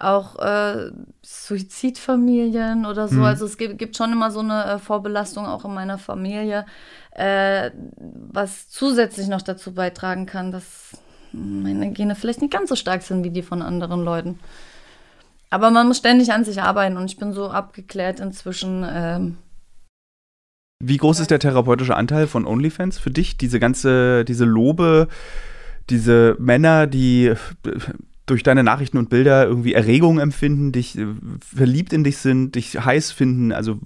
[0.00, 0.90] auch äh,
[1.22, 3.18] Suizidfamilien oder so.
[3.18, 3.24] Mhm.
[3.24, 6.66] Also es gibt, gibt schon immer so eine äh, Vorbelastung auch in meiner Familie,
[7.12, 10.98] äh, was zusätzlich noch dazu beitragen kann, dass
[11.30, 14.40] meine Gene vielleicht nicht ganz so stark sind wie die von anderen Leuten.
[15.50, 18.84] Aber man muss ständig an sich arbeiten und ich bin so abgeklärt inzwischen.
[18.84, 19.38] Ähm,
[20.80, 23.36] Wie groß ist der therapeutische Anteil von OnlyFans für dich?
[23.36, 25.08] Diese ganze, diese Lobe,
[25.90, 27.34] diese Männer, die
[28.30, 31.06] durch deine Nachrichten und Bilder irgendwie Erregung empfinden, dich äh,
[31.54, 33.52] verliebt in dich sind, dich heiß finden.
[33.52, 33.78] Also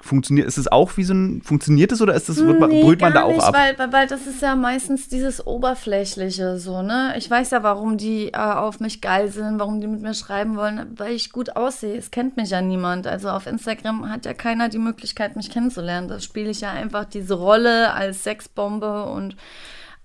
[0.00, 2.82] funktioniert, ist es auch wie so ein, funktioniert es oder ist das, wird man, Nee,
[2.82, 3.54] brüht man da auch nicht, ab?
[3.54, 7.14] Weil, weil, weil das ist ja meistens dieses Oberflächliche so, ne?
[7.16, 10.56] Ich weiß ja, warum die äh, auf mich geil sind, warum die mit mir schreiben
[10.56, 11.96] wollen, weil ich gut aussehe.
[11.96, 13.06] Es kennt mich ja niemand.
[13.06, 16.08] Also auf Instagram hat ja keiner die Möglichkeit, mich kennenzulernen.
[16.08, 19.36] Da spiele ich ja einfach diese Rolle als Sexbombe und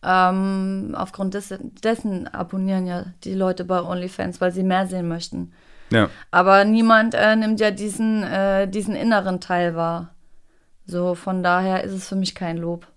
[0.03, 5.51] ähm, aufgrund dessen, dessen abonnieren ja die Leute bei OnlyFans, weil sie mehr sehen möchten.
[5.91, 6.09] Ja.
[6.31, 10.15] Aber niemand äh, nimmt ja diesen, äh, diesen inneren Teil wahr.
[10.85, 12.87] So, von daher ist es für mich kein Lob.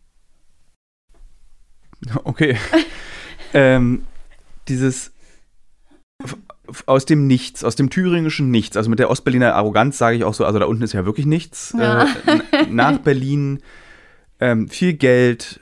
[2.25, 2.59] Okay.
[3.55, 4.05] ähm,
[4.69, 5.15] dieses
[6.87, 10.35] aus dem Nichts, aus dem thüringischen Nichts, also mit der Ostberliner Arroganz sage ich auch
[10.35, 11.75] so, also da unten ist ja wirklich nichts.
[11.79, 12.05] Ja.
[12.27, 13.61] Äh, nach Berlin,
[14.41, 15.61] ähm, viel Geld,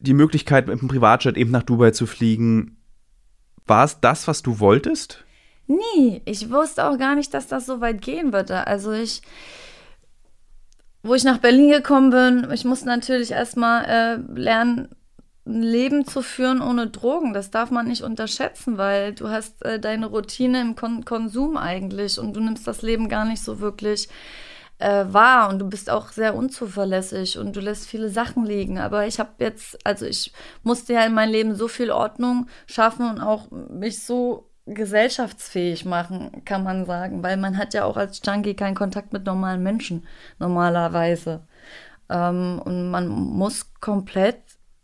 [0.00, 2.76] die Möglichkeit mit dem Privatjet eben nach Dubai zu fliegen.
[3.66, 5.24] War es das, was du wolltest?
[5.66, 6.22] Nie.
[6.24, 8.66] Ich wusste auch gar nicht, dass das so weit gehen würde.
[8.66, 9.22] Also ich,
[11.02, 14.88] wo ich nach Berlin gekommen bin, ich musste natürlich erstmal äh, lernen,
[15.46, 17.32] ein Leben zu führen ohne Drogen.
[17.32, 22.18] Das darf man nicht unterschätzen, weil du hast äh, deine Routine im Kon Konsum eigentlich
[22.18, 24.08] und du nimmst das Leben gar nicht so wirklich
[24.78, 28.78] äh, wahr und du bist auch sehr unzuverlässig und du lässt viele Sachen liegen.
[28.78, 33.08] Aber ich habe jetzt, also ich musste ja in meinem Leben so viel Ordnung schaffen
[33.08, 38.20] und auch mich so gesellschaftsfähig machen, kann man sagen, weil man hat ja auch als
[38.24, 40.06] Junkie keinen Kontakt mit normalen Menschen
[40.38, 41.46] normalerweise.
[42.10, 44.38] Ähm, und man muss komplett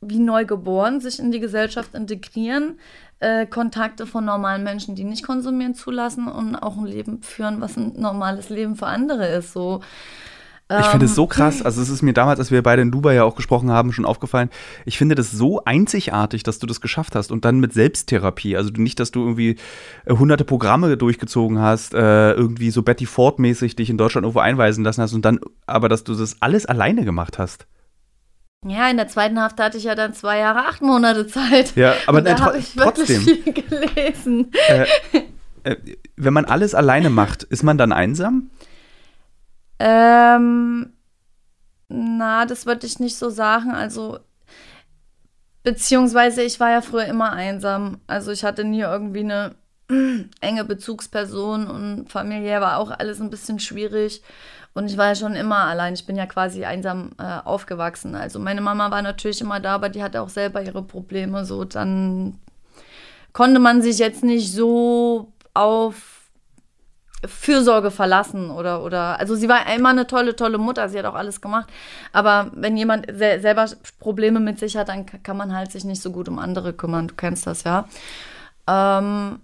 [0.08, 2.78] wie neu geboren sich in die Gesellschaft integrieren,
[3.24, 7.76] äh, Kontakte von normalen Menschen, die nicht konsumieren, zulassen und auch ein Leben führen, was
[7.76, 9.52] ein normales Leben für andere ist.
[9.52, 9.80] So
[10.70, 12.90] ich finde es so ähm, krass, also es ist mir damals, als wir beide in
[12.90, 14.48] Dubai ja auch gesprochen haben, schon aufgefallen.
[14.86, 18.56] Ich finde das so einzigartig, dass du das geschafft hast und dann mit Selbsttherapie.
[18.56, 19.56] Also nicht, dass du irgendwie
[20.06, 24.84] äh, hunderte Programme durchgezogen hast, äh, irgendwie so Betty Ford-mäßig dich in Deutschland irgendwo einweisen
[24.84, 27.66] lassen hast und dann, aber dass du das alles alleine gemacht hast.
[28.66, 31.76] Ja, in der zweiten Hälfte hatte ich ja dann zwei Jahre, acht Monate Zeit.
[31.76, 33.20] Ja, aber da habe ich trotzdem.
[33.20, 34.50] viel gelesen.
[34.68, 34.86] Äh,
[35.64, 35.76] äh,
[36.16, 38.50] wenn man alles alleine macht, ist man dann einsam?
[39.78, 40.92] Ähm,
[41.88, 43.72] na, das würde ich nicht so sagen.
[43.72, 44.18] Also,
[45.62, 47.98] beziehungsweise ich war ja früher immer einsam.
[48.06, 49.56] Also ich hatte nie irgendwie eine
[50.40, 54.22] enge Bezugsperson und familiär war auch alles ein bisschen schwierig.
[54.74, 55.94] Und ich war ja schon immer allein.
[55.94, 58.16] Ich bin ja quasi einsam äh, aufgewachsen.
[58.16, 61.44] Also meine Mama war natürlich immer da, aber die hatte auch selber ihre Probleme.
[61.44, 62.38] So, dann
[63.32, 66.14] konnte man sich jetzt nicht so auf
[67.26, 71.14] Fürsorge verlassen oder, oder, also sie war immer eine tolle, tolle Mutter, sie hat auch
[71.14, 71.70] alles gemacht.
[72.12, 73.66] Aber wenn jemand se selber
[73.98, 77.08] Probleme mit sich hat, dann kann man halt sich nicht so gut um andere kümmern.
[77.08, 77.88] Du kennst das ja.
[78.66, 79.40] Ähm,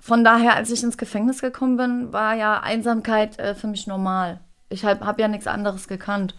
[0.00, 4.40] von daher, als ich ins Gefängnis gekommen bin, war ja Einsamkeit äh, für mich normal.
[4.68, 6.34] Ich habe hab ja nichts anderes gekannt.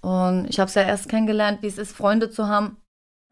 [0.00, 2.76] Und ich habe es ja erst kennengelernt, wie es ist, Freunde zu haben,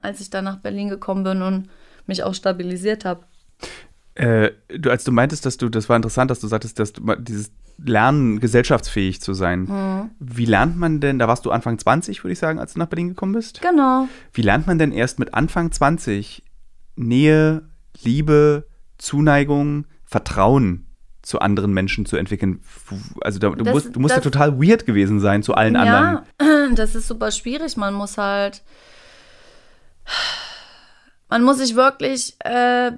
[0.02, 1.68] als ich dann nach Berlin gekommen bin und
[2.06, 3.24] mich auch stabilisiert habe.
[4.14, 7.14] Äh, du, als du meintest, dass du, das war interessant, dass du sagtest, dass du
[7.16, 9.60] dieses Lernen, gesellschaftsfähig zu sein.
[9.62, 10.10] Mhm.
[10.18, 12.86] Wie lernt man denn, da warst du Anfang 20, würde ich sagen, als du nach
[12.86, 13.60] Berlin gekommen bist?
[13.60, 14.08] Genau.
[14.32, 16.42] Wie lernt man denn erst mit Anfang 20
[16.96, 17.68] Nähe,
[18.02, 18.66] Liebe,
[19.05, 20.86] Zuneigung, Vertrauen
[21.22, 22.62] zu anderen Menschen zu entwickeln?
[23.20, 25.74] Also da, du, das, musst, du musst das, ja total weird gewesen sein zu allen
[25.74, 26.26] ja, anderen.
[26.40, 27.76] Ja, das ist super schwierig.
[27.76, 28.62] Man muss halt,
[31.28, 32.92] man muss sich wirklich äh,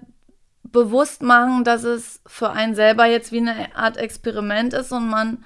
[0.62, 5.44] bewusst machen, dass es für einen selber jetzt wie eine Art Experiment ist und man,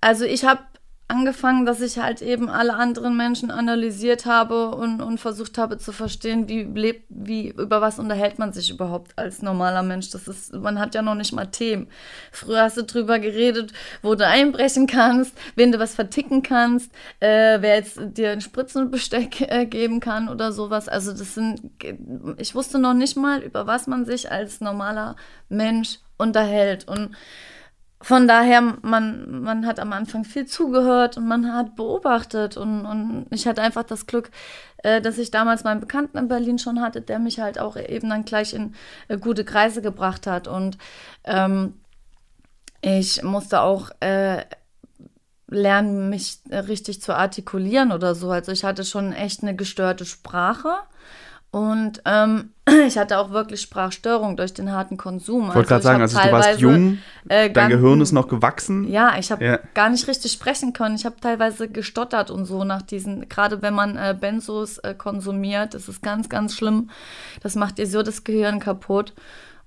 [0.00, 0.62] also ich habe
[1.10, 5.92] angefangen, dass ich halt eben alle anderen Menschen analysiert habe und, und versucht habe zu
[5.92, 10.10] verstehen, wie lebt, wie, über was unterhält man sich überhaupt als normaler Mensch.
[10.10, 11.88] Das ist, man hat ja noch nicht mal Themen.
[12.32, 17.58] Früher hast du drüber geredet, wo du einbrechen kannst, wen du was verticken kannst, äh,
[17.60, 20.88] wer jetzt dir ein Spritzenbesteck äh, geben kann oder sowas.
[20.88, 21.60] Also das sind,
[22.38, 25.16] ich wusste noch nicht mal, über was man sich als normaler
[25.48, 26.86] Mensch unterhält.
[26.86, 27.10] Und
[28.02, 33.26] von daher, man, man hat am Anfang viel zugehört und man hat beobachtet und, und
[33.30, 34.30] ich hatte einfach das Glück,
[34.78, 38.08] äh, dass ich damals meinen Bekannten in Berlin schon hatte, der mich halt auch eben
[38.08, 38.74] dann gleich in
[39.08, 40.78] äh, gute Kreise gebracht hat und
[41.24, 41.74] ähm,
[42.80, 44.44] ich musste auch äh,
[45.48, 48.30] lernen, mich richtig zu artikulieren oder so.
[48.30, 50.78] Also ich hatte schon echt eine gestörte Sprache
[51.52, 52.52] und ähm,
[52.86, 55.48] ich hatte auch wirklich Sprachstörung durch den harten Konsum.
[55.48, 56.98] Ich wollte gerade sagen, also du warst jung,
[57.28, 58.88] äh, dein Gehirn ist noch gewachsen.
[58.88, 59.58] Ja, ich habe ja.
[59.74, 60.94] gar nicht richtig sprechen können.
[60.94, 65.74] Ich habe teilweise gestottert und so nach diesen, gerade wenn man äh, Benzos äh, konsumiert,
[65.74, 66.90] das ist ganz, ganz schlimm.
[67.42, 69.12] Das macht dir so das Gehirn kaputt.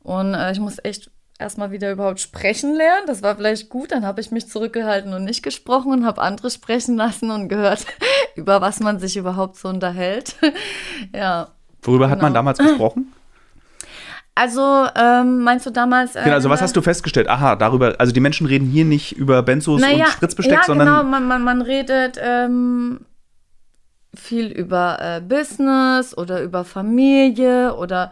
[0.02, 3.08] Und äh, ich muss echt erstmal wieder überhaupt sprechen lernen.
[3.08, 3.92] Das war vielleicht gut.
[3.92, 7.86] Dann habe ich mich zurückgehalten und nicht gesprochen und habe andere sprechen lassen und gehört,
[8.36, 10.38] über was man sich überhaupt so unterhält.
[11.14, 11.50] ja.
[11.84, 12.12] Worüber genau.
[12.12, 12.40] hat man genau.
[12.40, 13.14] damals gesprochen?
[14.36, 16.16] Also, ähm, meinst du damals.
[16.16, 17.30] Äh, genau, also was hast du festgestellt?
[17.30, 20.88] Aha, darüber, also die Menschen reden hier nicht über Benzos naja, und Spritzbesteck, ja, sondern.
[20.88, 23.02] Genau, man, man, man redet ähm,
[24.16, 28.12] viel über äh, Business oder über Familie oder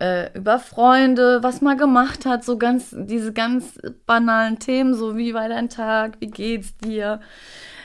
[0.00, 5.34] äh, über Freunde, was man gemacht hat, so ganz, diese ganz banalen Themen, so wie
[5.34, 7.20] war dein Tag, wie geht's dir?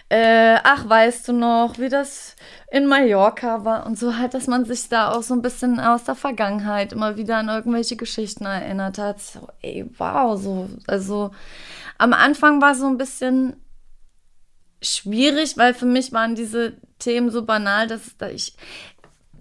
[0.09, 2.35] Äh, ach, weißt du noch, wie das
[2.69, 6.03] in Mallorca war und so halt, dass man sich da auch so ein bisschen aus
[6.03, 9.19] der Vergangenheit immer wieder an irgendwelche Geschichten erinnert hat.
[9.19, 11.31] So, ey, wow, so, also
[11.97, 13.55] am Anfang war so ein bisschen
[14.81, 18.55] schwierig, weil für mich waren diese Themen so banal, dass, dass ich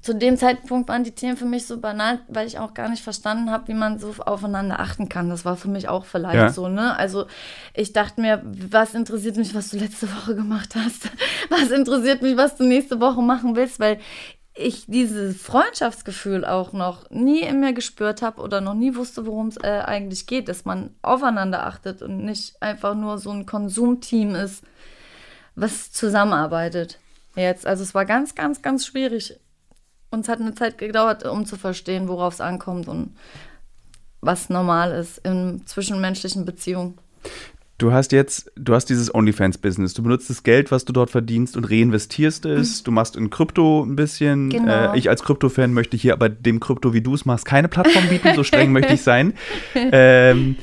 [0.04, 3.02] zu dem Zeitpunkt waren die Themen für mich so banal, weil ich auch gar nicht
[3.02, 5.30] verstanden habe, wie man so aufeinander achten kann.
[5.30, 6.50] Das war für mich auch vielleicht ja.
[6.50, 6.94] so, ne?
[6.94, 7.24] Also
[7.72, 11.08] ich dachte mir, was interessiert mich, was du letzte Woche gemacht hast?
[11.48, 13.78] Was interessiert mich, was du nächste Woche machen willst?
[13.78, 13.98] Weil
[14.54, 19.48] ich dieses Freundschaftsgefühl auch noch nie in mir gespürt habe oder noch nie wusste, worum
[19.48, 24.34] es äh, eigentlich geht, dass man aufeinander achtet und nicht einfach nur so ein Konsumteam
[24.34, 24.64] ist,
[25.54, 26.98] was zusammenarbeitet.
[27.36, 29.38] Jetzt, also es war ganz, ganz, ganz schwierig.
[30.14, 33.14] Uns hat eine Zeit gedauert, um zu verstehen, worauf es ankommt und
[34.20, 36.98] was normal ist in zwischenmenschlichen Beziehungen.
[37.76, 39.94] Du hast jetzt, du hast dieses OnlyFans-Business.
[39.94, 42.80] Du benutzt das Geld, was du dort verdienst und reinvestierst es.
[42.80, 42.84] Mhm.
[42.84, 44.48] Du machst in Krypto ein bisschen.
[44.48, 44.92] Genau.
[44.92, 48.08] Äh, ich als Krypto-Fan möchte hier aber dem Krypto, wie du es machst, keine Plattform
[48.08, 48.32] bieten.
[48.36, 49.34] So streng möchte ich sein.
[49.74, 50.56] Ähm,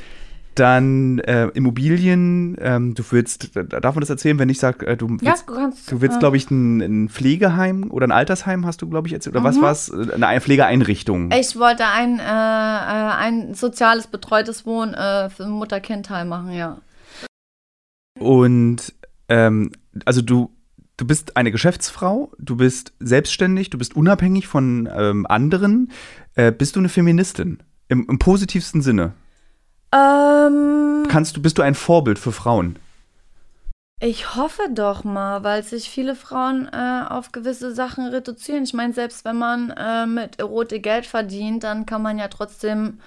[0.54, 2.56] dann äh, Immobilien.
[2.60, 6.00] Ähm, du willst, darf man das erzählen, wenn ich sage, äh, du willst, ja, du
[6.00, 9.34] willst, glaube ich, ein, ein, Pflegeheim oder ein Altersheim, hast du, glaube ich, erzählt.
[9.34, 9.48] Oder mhm.
[9.48, 9.90] was war es?
[9.92, 11.30] Eine Pflegeeinrichtung.
[11.32, 16.78] Ich wollte ein, äh, äh, ein soziales, betreutes Wohnen äh, für Mutter-Kind-Heim machen, ja.
[18.18, 18.92] Und
[19.28, 19.72] ähm,
[20.04, 20.50] also du,
[20.96, 25.90] du bist eine Geschäftsfrau, du bist selbstständig, du bist unabhängig von ähm, anderen.
[26.34, 27.58] Äh, bist du eine Feministin?
[27.88, 29.12] Im, Im, positivsten Sinne?
[29.94, 32.78] Ähm, Kannst du, bist du ein Vorbild für Frauen?
[34.00, 38.64] Ich hoffe doch mal, weil sich viele Frauen äh, auf gewisse Sachen reduzieren.
[38.64, 42.98] Ich meine, selbst wenn man äh, mit Erotik Geld verdient, dann kann man ja trotzdem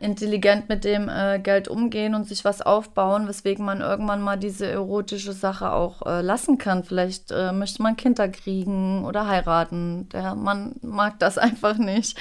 [0.00, 4.66] intelligent mit dem äh, Geld umgehen und sich was aufbauen, weswegen man irgendwann mal diese
[4.66, 6.82] erotische Sache auch äh, lassen kann.
[6.82, 10.08] Vielleicht äh, möchte man Kinder kriegen oder heiraten.
[10.08, 12.18] Der Mann mag das einfach nicht.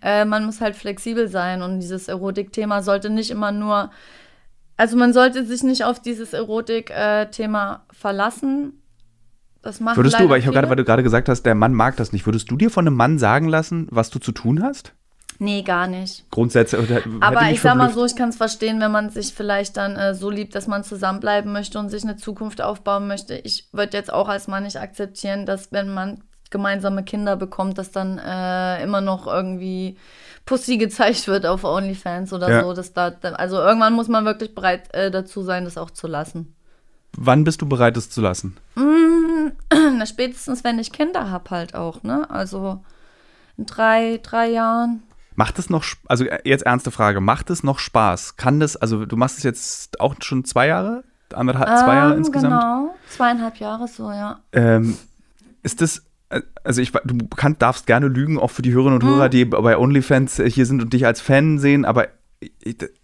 [0.00, 3.90] Äh, man muss halt flexibel sein und dieses Erotikthema sollte nicht immer nur,
[4.76, 8.80] also man sollte sich nicht auf dieses Erotik-Thema verlassen.
[9.60, 11.74] Das machen Würdest du, weil ich habe gerade, weil du gerade gesagt hast, der Mann
[11.74, 14.62] mag das nicht, würdest du dir von einem Mann sagen lassen, was du zu tun
[14.62, 14.94] hast?
[15.40, 16.28] Nee, gar nicht.
[16.30, 16.78] Grundsätze.
[17.20, 20.14] Aber ich sag mal so, ich kann es verstehen, wenn man sich vielleicht dann äh,
[20.14, 23.34] so liebt, dass man zusammenbleiben möchte und sich eine Zukunft aufbauen möchte.
[23.36, 27.92] Ich würde jetzt auch als Mann nicht akzeptieren, dass wenn man gemeinsame Kinder bekommt, dass
[27.92, 29.96] dann äh, immer noch irgendwie
[30.44, 32.62] Pussy gezeigt wird auf OnlyFans oder ja.
[32.64, 32.72] so.
[32.72, 36.54] Dass da, also irgendwann muss man wirklich bereit äh, dazu sein, das auch zu lassen.
[37.16, 38.56] Wann bist du bereit, es zu lassen?
[38.74, 39.52] Mm,
[39.98, 42.28] na, spätestens, wenn ich Kinder habe halt auch, ne?
[42.28, 42.80] Also
[43.56, 45.02] in drei, drei Jahren.
[45.38, 48.34] Macht es noch, also äh, jetzt ernste Frage, macht es noch Spaß?
[48.36, 51.04] Kann das, also du machst es jetzt auch schon zwei Jahre?
[51.32, 52.60] Anderthalb, zwei Jahre ähm, insgesamt?
[52.60, 54.40] Genau, zweieinhalb Jahre so, ja.
[54.50, 54.96] Ähm,
[55.62, 59.04] ist das, äh, also ich, du kann, darfst gerne lügen, auch für die Hörerinnen und
[59.04, 59.14] mhm.
[59.14, 62.08] Hörer, die bei OnlyFans äh, hier sind und dich als Fan sehen, aber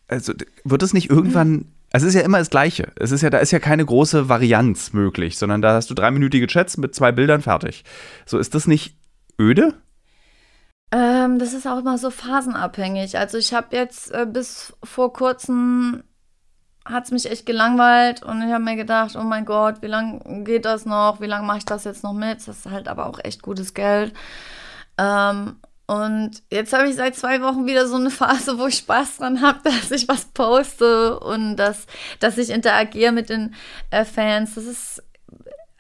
[0.09, 0.33] also
[0.65, 1.67] wird es nicht irgendwann mhm.
[1.93, 2.91] Es ist ja immer das Gleiche.
[2.97, 6.49] Es ist ja, da ist ja keine große Varianz möglich, sondern da hast du dreiminütige
[6.49, 7.85] Chats mit zwei Bildern fertig.
[8.27, 8.97] So, ist das nicht
[9.41, 9.75] öde?
[10.95, 13.19] Ähm, das ist auch immer so phasenabhängig.
[13.19, 16.05] Also ich habe jetzt äh, bis vor kurzem
[16.85, 20.45] hat es mich echt gelangweilt und ich habe mir gedacht, oh mein Gott, wie lange
[20.45, 21.21] geht das noch?
[21.21, 22.47] Wie lange mache ich das jetzt noch mit?
[22.47, 24.15] Das ist halt aber auch echt gutes Geld.
[24.97, 29.17] Ähm, und jetzt habe ich seit zwei Wochen wieder so eine Phase, wo ich Spaß
[29.17, 31.87] dran habe, dass ich was poste und dass,
[32.21, 33.57] dass ich interagiere mit den
[33.91, 34.55] äh, Fans.
[34.55, 35.03] Das ist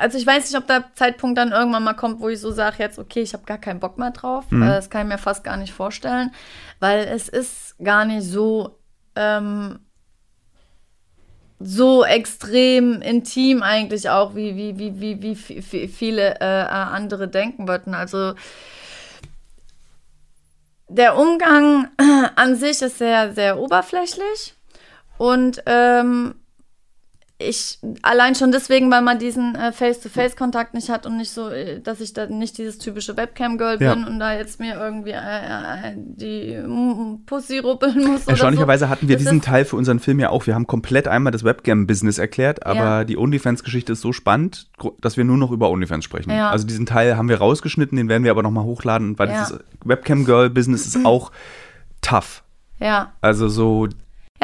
[0.05, 2.77] also ich weiß nicht, ob der Zeitpunkt dann irgendwann mal kommt, wo ich so sage,
[2.81, 4.45] jetzt, okay, ich habe gar keinen Bock mehr drauf.
[4.51, 4.61] Mhm.
[4.61, 6.31] Das kann ich mir fast gar nicht vorstellen,
[6.79, 8.79] weil es ist gar nicht so,
[9.17, 9.79] ähm,
[11.59, 17.67] so extrem intim eigentlich auch, wie, wie, wie, wie, wie, wie viele äh, andere denken
[17.67, 17.95] würden.
[17.95, 18.35] Also
[20.89, 21.89] der Umgang
[22.37, 24.55] an sich ist sehr, sehr oberflächlich
[25.17, 26.35] und ähm,
[27.39, 31.81] ich allein schon deswegen, weil man diesen äh, Face-to-Face-Kontakt nicht hat und nicht so, äh,
[31.81, 33.95] dass ich da nicht dieses typische Webcam-Girl ja.
[33.95, 36.57] bin und da jetzt mir irgendwie äh, äh die
[37.27, 38.29] Pussy ruppeln muss.
[38.29, 38.89] Erstaunlicherweise so.
[38.91, 40.47] hatten wir das diesen Teil für unseren Film ja auch.
[40.47, 43.05] Wir haben komplett einmal das Webcam-Business erklärt, aber ja.
[43.05, 44.69] die OnlyFans-Geschichte ist so spannend,
[45.01, 46.31] dass wir nur noch über OnlyFans sprechen.
[46.31, 46.51] Ja.
[46.51, 50.87] Also diesen Teil haben wir rausgeschnitten, den werden wir aber nochmal hochladen, weil dieses Webcam-Girl-Business
[50.87, 51.33] ist auch
[52.01, 52.45] tough.
[52.79, 53.13] Ja.
[53.21, 53.89] Also so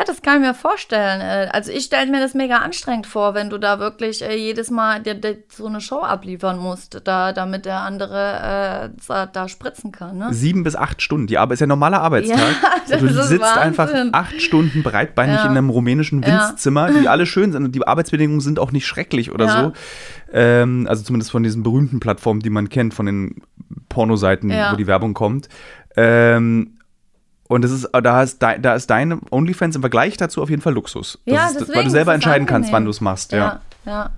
[0.00, 1.20] ja, das kann ich mir vorstellen.
[1.20, 4.70] Äh, also ich stelle mir das mega anstrengend vor, wenn du da wirklich äh, jedes
[4.70, 9.92] Mal dir, dir so eine Show abliefern musst, da, damit der andere äh, da spritzen
[9.92, 10.16] kann.
[10.16, 10.28] Ne?
[10.32, 11.26] Sieben bis acht Stunden.
[11.26, 12.38] Die Arbeit ist ja normaler Arbeitstag.
[12.88, 13.62] Ja, du sitzt Wahnsinn.
[13.62, 15.44] einfach acht Stunden breitbeinig ja.
[15.44, 19.32] in einem rumänischen Winzzimmer, die alle schön sind und die Arbeitsbedingungen sind auch nicht schrecklich
[19.32, 19.72] oder so.
[20.32, 23.42] Ähm, also zumindest von diesen berühmten Plattformen, die man kennt, von den
[23.90, 25.48] Pornoseiten, wo die Werbung kommt.
[25.96, 26.78] Ähm,
[27.50, 30.72] und das ist, da ist, da ist deine OnlyFans im Vergleich dazu auf jeden Fall
[30.72, 31.18] Luxus.
[31.26, 33.32] Das ja, ist, weil du selber entscheiden kannst, wann du es machst.
[33.32, 33.60] Ja, ja.
[33.86, 34.10] ja.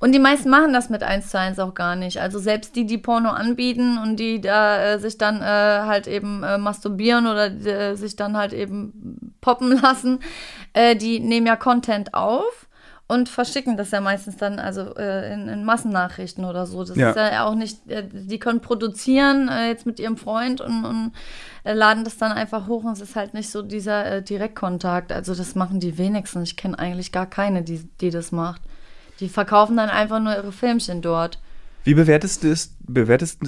[0.00, 2.22] Und die meisten machen das mit 1 zu 1 auch gar nicht.
[2.22, 6.42] Also selbst die, die Porno anbieten und die da äh, sich dann äh, halt eben
[6.42, 10.20] äh, masturbieren oder äh, sich dann halt eben poppen lassen,
[10.72, 12.63] äh, die nehmen ja Content auf
[13.14, 16.84] und verschicken das ja meistens dann also äh, in, in, Massennachrichten oder so.
[16.84, 17.10] Das ja.
[17.10, 21.12] ist ja auch nicht, die können produzieren jetzt mit ihrem Freund und, und
[21.64, 25.12] laden das dann einfach hoch und es ist halt nicht so dieser Direktkontakt.
[25.12, 26.42] Also das machen die wenigsten.
[26.42, 28.60] Ich kenne eigentlich gar keine, die, die das macht.
[29.20, 31.38] Die verkaufen dann einfach nur ihre Filmchen dort.
[31.84, 33.40] Wie bewertest du, bewertest,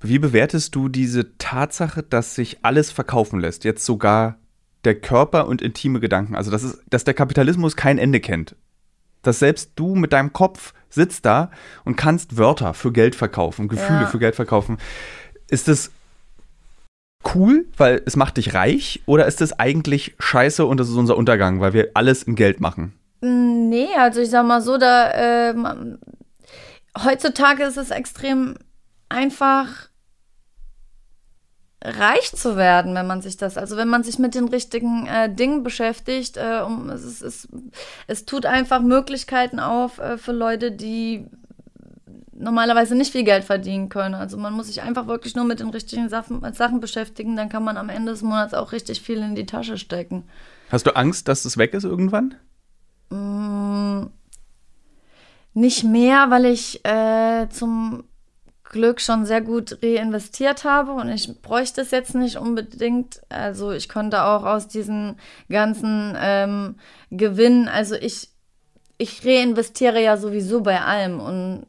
[0.00, 3.64] wie bewertest du diese Tatsache, dass sich alles verkaufen lässt?
[3.64, 4.38] Jetzt sogar
[4.84, 6.34] der Körper und intime Gedanken.
[6.34, 8.56] Also, dass, es, dass der Kapitalismus kein Ende kennt.
[9.22, 11.50] Dass selbst du mit deinem Kopf sitzt da
[11.84, 14.06] und kannst Wörter für Geld verkaufen, Gefühle ja.
[14.06, 14.78] für Geld verkaufen.
[15.48, 15.90] Ist das
[17.34, 19.02] cool, weil es macht dich reich?
[19.06, 22.60] Oder ist das eigentlich scheiße und das ist unser Untergang, weil wir alles in Geld
[22.60, 22.94] machen?
[23.20, 25.54] Nee, also ich sag mal so, da äh,
[27.04, 28.56] heutzutage ist es extrem
[29.08, 29.89] einfach
[31.82, 35.34] reich zu werden, wenn man sich das, also wenn man sich mit den richtigen äh,
[35.34, 37.48] Dingen beschäftigt, äh, um, es, es,
[38.06, 41.26] es, tut einfach Möglichkeiten auf äh, für Leute, die
[42.32, 44.14] normalerweise nicht viel Geld verdienen können.
[44.14, 47.64] Also man muss sich einfach wirklich nur mit den richtigen Sachen, Sachen beschäftigen, dann kann
[47.64, 50.24] man am Ende des Monats auch richtig viel in die Tasche stecken.
[50.70, 52.34] Hast du Angst, dass es weg ist irgendwann?
[53.10, 54.06] Mm,
[55.54, 58.04] nicht mehr, weil ich äh, zum
[58.70, 63.20] Glück schon sehr gut reinvestiert habe und ich bräuchte es jetzt nicht unbedingt.
[63.28, 65.16] Also ich konnte auch aus diesen
[65.48, 66.76] ganzen ähm,
[67.10, 68.28] Gewinnen, also ich,
[68.96, 71.66] ich reinvestiere ja sowieso bei allem und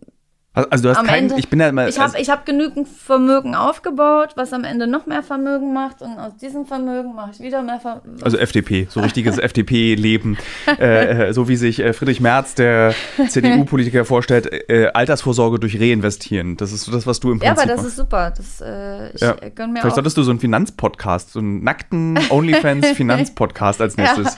[0.54, 1.88] also du hast keinen, ich bin ja immer.
[1.88, 6.18] Ich habe also, hab genügend Vermögen aufgebaut, was am Ende noch mehr Vermögen macht und
[6.18, 8.22] aus diesem Vermögen mache ich wieder mehr Vermögen.
[8.22, 10.38] Also FDP, so richtiges FDP-Leben,
[10.78, 12.94] äh, äh, so wie sich äh, Friedrich Merz, der
[13.30, 16.58] CDU-Politiker, vorstellt, äh, Altersvorsorge durch Reinvestieren.
[16.58, 17.90] Das ist das, was du im Prinzip Ja, aber das machst.
[17.90, 18.34] ist super.
[18.36, 19.36] Das, äh, ich ja.
[19.56, 19.96] gönn mir Vielleicht auch.
[19.96, 24.38] solltest du so einen Finanzpodcast, so einen nackten OnlyFans-Finanzpodcast als nächstes.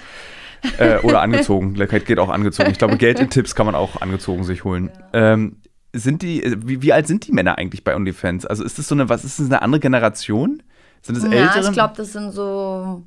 [0.77, 0.97] Ja.
[0.97, 1.73] Äh, oder angezogen.
[1.73, 2.69] Geht auch angezogen.
[2.71, 4.91] Ich glaube, Geld in Tipps kann man auch angezogen sich holen.
[5.13, 5.33] Ja.
[5.33, 5.57] Ähm,
[5.93, 8.45] sind die, äh, wie, wie, alt sind die Männer eigentlich bei OnlyFans?
[8.45, 10.61] Also ist das so eine, was ist das, eine andere Generation?
[11.01, 11.63] Sind das ältere?
[11.63, 13.03] Ja, ich glaube, das sind so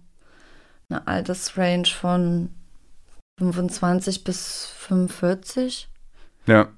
[0.89, 2.51] eine Altersrange von
[3.39, 5.89] 25 bis 45.
[6.47, 6.69] Ja.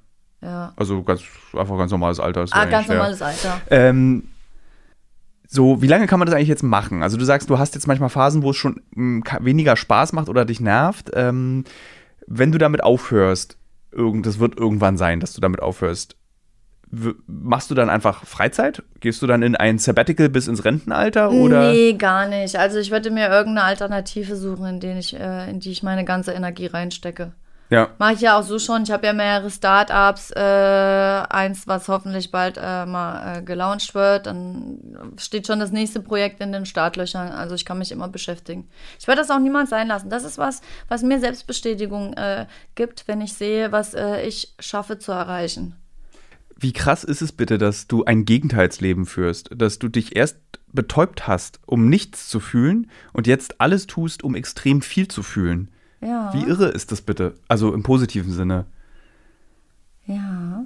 [0.41, 0.73] Ja.
[0.77, 1.23] Also ganz,
[1.57, 2.47] einfach ganz normales Alter.
[2.51, 3.27] Ah, ganz normales ja.
[3.27, 3.61] Alter.
[3.71, 4.29] Ähm,
[5.49, 7.03] so, wie lange kann man das eigentlich jetzt machen?
[7.03, 10.13] Also du sagst, du hast jetzt manchmal Phasen, wo es schon mh, mm, weniger Spaß
[10.13, 11.11] macht oder dich nervt.
[11.15, 11.65] Ähm,
[12.27, 13.58] wenn du damit aufhörst,
[13.93, 16.17] irgend, das wird irgendwann sein, dass du damit aufhörst.
[16.91, 18.83] W machst du dann einfach Freizeit?
[19.01, 21.31] Gehst du dann in ein Sabbatical bis ins Rentenalter?
[21.31, 21.73] Oder?
[21.73, 22.57] Nee, gar nicht.
[22.57, 26.33] Also ich würde mir irgendeine Alternative suchen, in, ich, äh, in die ich meine ganze
[26.33, 27.33] Energie reinstecke.
[27.71, 27.91] Ja.
[27.99, 28.85] Mache ich ja auch so schon.
[28.85, 30.31] Ich habe ja mehrere Startups.
[30.31, 34.27] Äh, eins, was hoffentlich bald äh, mal äh, gelauncht wird.
[34.27, 34.79] Dann
[35.19, 37.29] steht schon das nächste Projekt in den Startlöchern.
[37.29, 38.69] Also ich kann mich immer beschäftigen.
[38.99, 40.09] Ich werde das auch niemals sein lassen.
[40.09, 44.99] Das ist was, was mir Selbstbestätigung äh, gibt, wenn ich sehe, was äh, ich schaffe
[44.99, 45.77] zu erreichen.
[46.61, 50.39] Wie krass ist es bitte, dass du ein Gegenteilsleben führst, dass du dich erst
[50.73, 55.71] betäubt hast, um nichts zu fühlen und jetzt alles tust, um extrem viel zu fühlen.
[56.01, 56.33] Ja.
[56.33, 57.35] Wie irre ist das bitte?
[57.49, 58.67] Also im positiven Sinne.
[60.07, 60.65] Ja.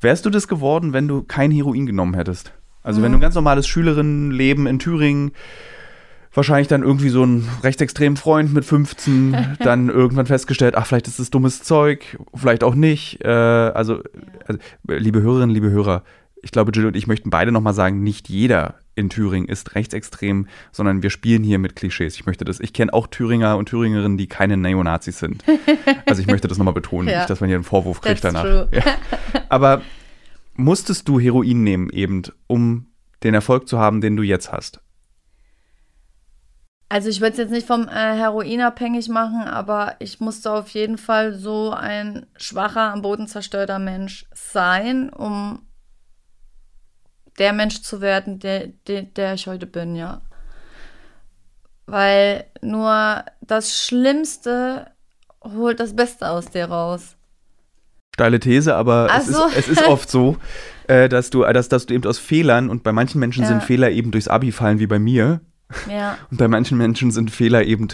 [0.00, 2.52] Wärst du das geworden, wenn du kein Heroin genommen hättest?
[2.82, 3.04] Also, mhm.
[3.04, 5.32] wenn du ein ganz normales Schülerinnenleben in Thüringen,
[6.32, 11.18] wahrscheinlich dann irgendwie so einen rechtsextremen Freund mit 15, dann irgendwann festgestellt, ach, vielleicht ist
[11.18, 13.24] das dummes Zeug, vielleicht auch nicht.
[13.24, 14.02] Äh, also,
[14.46, 16.04] also, liebe Hörerinnen, liebe Hörer,
[16.42, 20.48] ich glaube, Jill und ich möchten beide nochmal sagen, nicht jeder in Thüringen ist rechtsextrem,
[20.72, 22.16] sondern wir spielen hier mit Klischees.
[22.16, 25.44] Ich möchte das, ich kenne auch Thüringer und Thüringerinnen, die keine Neonazis sind.
[26.06, 27.18] Also ich möchte das nochmal betonen, ja.
[27.18, 28.72] nicht, dass man hier einen Vorwurf kriegt That's danach.
[28.72, 28.82] Ja.
[29.50, 29.82] Aber
[30.54, 32.86] musstest du Heroin nehmen, eben, um
[33.22, 34.80] den Erfolg zu haben, den du jetzt hast?
[36.88, 40.70] Also ich würde es jetzt nicht vom äh, Heroin abhängig machen, aber ich musste auf
[40.70, 45.60] jeden Fall so ein schwacher, am Boden zerstörter Mensch sein, um
[47.38, 50.20] der Mensch zu werden, der, der, der ich heute bin, ja.
[51.86, 54.90] Weil nur das Schlimmste
[55.42, 57.16] holt das Beste aus dir raus.
[58.14, 60.36] Steile These, aber es, ist, es, ist, oft so,
[60.88, 63.48] äh, dass, du, dass, dass du eben aus Fehlern und bei manchen Menschen ja.
[63.48, 65.40] sind Fehler eben durchs Abi fallen wie bei mir.
[65.88, 66.18] Ja.
[66.30, 67.88] Und bei manchen Menschen sind Fehler eben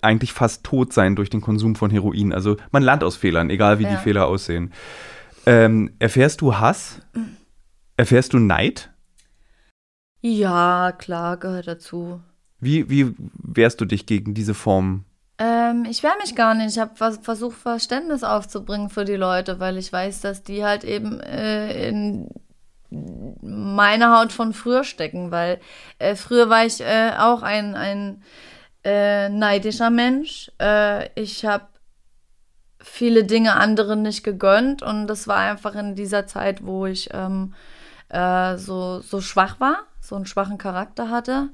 [0.00, 2.32] eigentlich fast tot sein durch den Konsum von Heroin.
[2.32, 3.90] Also man lernt aus Fehlern, egal wie ja.
[3.90, 4.72] die Fehler aussehen.
[5.44, 7.00] Ähm, erfährst du Hass?
[7.12, 7.36] Mhm.
[8.00, 8.88] Erfährst du Neid?
[10.22, 12.22] Ja, klar, gehört dazu.
[12.58, 15.04] Wie, wie wehrst du dich gegen diese Form
[15.36, 16.70] Ähm, ich wehre mich gar nicht.
[16.70, 20.82] Ich habe vers versucht, Verständnis aufzubringen für die Leute, weil ich weiß, dass die halt
[20.82, 22.30] eben äh, in
[23.42, 25.60] meine Haut von früher stecken, weil
[25.98, 28.22] äh, früher war ich äh, auch ein, ein
[28.82, 30.50] äh, neidischer Mensch.
[30.58, 31.66] Äh, ich habe
[32.82, 37.52] viele Dinge anderen nicht gegönnt und das war einfach in dieser Zeit, wo ich ähm,
[38.10, 41.50] äh, so, so schwach war, so einen schwachen Charakter hatte.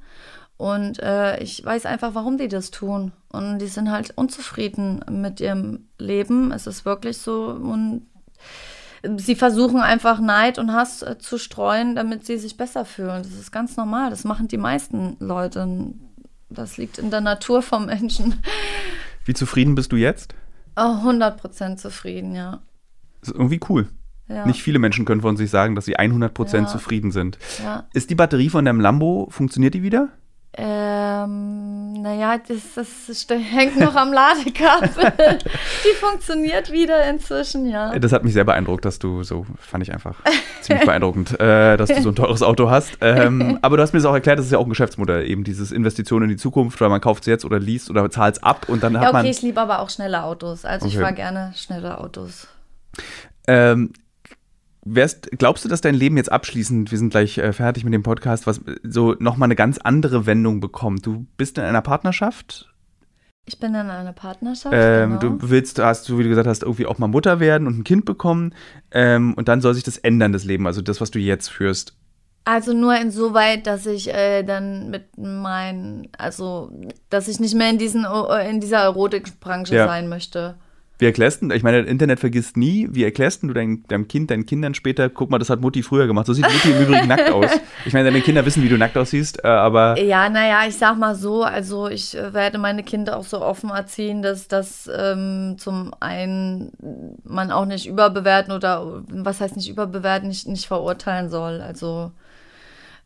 [0.57, 3.13] Und äh, ich weiß einfach, warum die das tun.
[3.31, 6.51] Und die sind halt unzufrieden mit ihrem Leben.
[6.51, 7.49] Es ist wirklich so.
[7.49, 8.07] Und
[9.19, 13.23] sie versuchen einfach Neid und Hass äh, zu streuen, damit sie sich besser fühlen.
[13.23, 14.09] Das ist ganz normal.
[14.09, 15.93] Das machen die meisten Leute.
[16.49, 18.43] Das liegt in der Natur vom Menschen.
[19.25, 20.35] Wie zufrieden bist du jetzt?
[20.77, 22.61] Oh, 100% zufrieden, ja.
[23.21, 23.89] Das ist irgendwie cool.
[24.29, 24.45] Ja.
[24.47, 26.67] Nicht viele Menschen können von sich sagen, dass sie 100% ja.
[26.67, 27.39] zufrieden sind.
[27.63, 27.85] Ja.
[27.93, 30.09] Ist die Batterie von deinem Lambo, funktioniert die wieder?
[30.59, 35.13] Ähm, naja, das, das hängt noch am Ladekabel.
[35.85, 37.97] Die funktioniert wieder inzwischen, ja.
[37.99, 40.17] Das hat mich sehr beeindruckt, dass du so, fand ich einfach
[40.63, 42.97] ziemlich beeindruckend, äh, dass du so ein teures Auto hast.
[43.03, 45.45] Ähm, aber du hast mir das auch erklärt, das ist ja auch ein Geschäftsmodell, eben
[45.45, 48.43] dieses Investition in die Zukunft, weil man kauft es jetzt oder liest oder zahlt es
[48.43, 49.27] ab und dann hat ja, okay, man.
[49.27, 50.65] Okay, ich liebe aber auch schnelle Autos.
[50.65, 50.95] Also okay.
[50.95, 52.49] ich fahre gerne schnelle Autos.
[53.47, 53.93] Ähm,
[54.89, 58.05] Wärst, glaubst du, dass dein Leben jetzt abschließend, wir sind gleich äh, fertig mit dem
[58.05, 61.05] Podcast, was so nochmal eine ganz andere Wendung bekommt?
[61.05, 62.73] Du bist in einer Partnerschaft?
[63.47, 64.73] Ich bin in einer Partnerschaft.
[64.77, 65.37] Ähm, genau.
[65.39, 67.85] Du willst, hast du, wie du gesagt hast, irgendwie auch mal Mutter werden und ein
[67.85, 68.55] Kind bekommen.
[68.93, 71.97] Ähm, und dann soll sich das ändern, das Leben, also das, was du jetzt führst.
[72.45, 76.71] Also nur insoweit, dass ich äh, dann mit meinen, also
[77.11, 78.07] dass ich nicht mehr in diesen
[78.49, 79.87] in dieser Erotikbranche ja.
[79.89, 80.57] sein möchte.
[80.99, 84.31] Wie erklärst du, ich meine, das Internet vergisst nie, wie erklärst du dein, deinem Kind,
[84.31, 86.27] deinen Kindern später, guck mal, das hat Mutti früher gemacht.
[86.27, 87.51] So sieht Mutti im Übrigen nackt aus.
[87.85, 90.01] Ich meine, deine Kinder wissen, wie du nackt aussiehst, äh, aber.
[90.01, 93.71] Ja, naja, ich sag mal so, also ich äh, werde meine Kinder auch so offen
[93.71, 96.73] erziehen, dass das ähm, zum einen
[97.25, 101.61] man auch nicht überbewerten oder was heißt nicht überbewerten, nicht, nicht verurteilen soll.
[101.61, 102.11] Also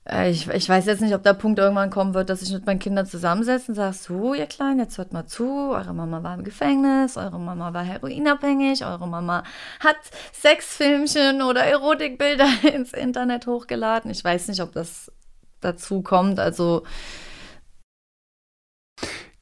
[0.08, 2.78] ich, ich weiß jetzt nicht, ob der Punkt irgendwann kommen wird, dass ich mit meinen
[2.78, 6.42] Kindern zusammensetze und sage, so, ihr Kleinen, jetzt hört mal zu, eure Mama war im
[6.42, 9.44] Gefängnis, eure Mama war heroinabhängig, eure Mama
[9.78, 9.98] hat
[10.32, 14.10] Sexfilmchen oder Erotikbilder ins Internet hochgeladen.
[14.10, 15.12] Ich weiß nicht, ob das
[15.60, 16.40] dazu kommt.
[16.40, 16.84] Also.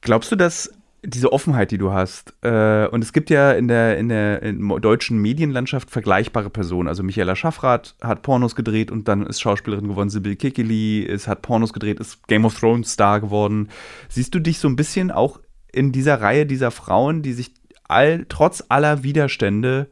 [0.01, 0.73] Glaubst du, dass
[1.03, 2.35] diese Offenheit, die du hast.
[2.43, 6.89] Äh, und es gibt ja in der, in der in deutschen Medienlandschaft vergleichbare Personen.
[6.89, 10.11] Also Michaela Schaffrath hat Pornos gedreht und dann ist Schauspielerin geworden.
[10.11, 13.69] Sibyl Kikili ist, hat Pornos gedreht, ist Game of Thrones Star geworden.
[14.09, 15.41] Siehst du dich so ein bisschen auch
[15.73, 17.53] in dieser Reihe dieser Frauen, die sich
[17.85, 19.89] all, trotz aller Widerstände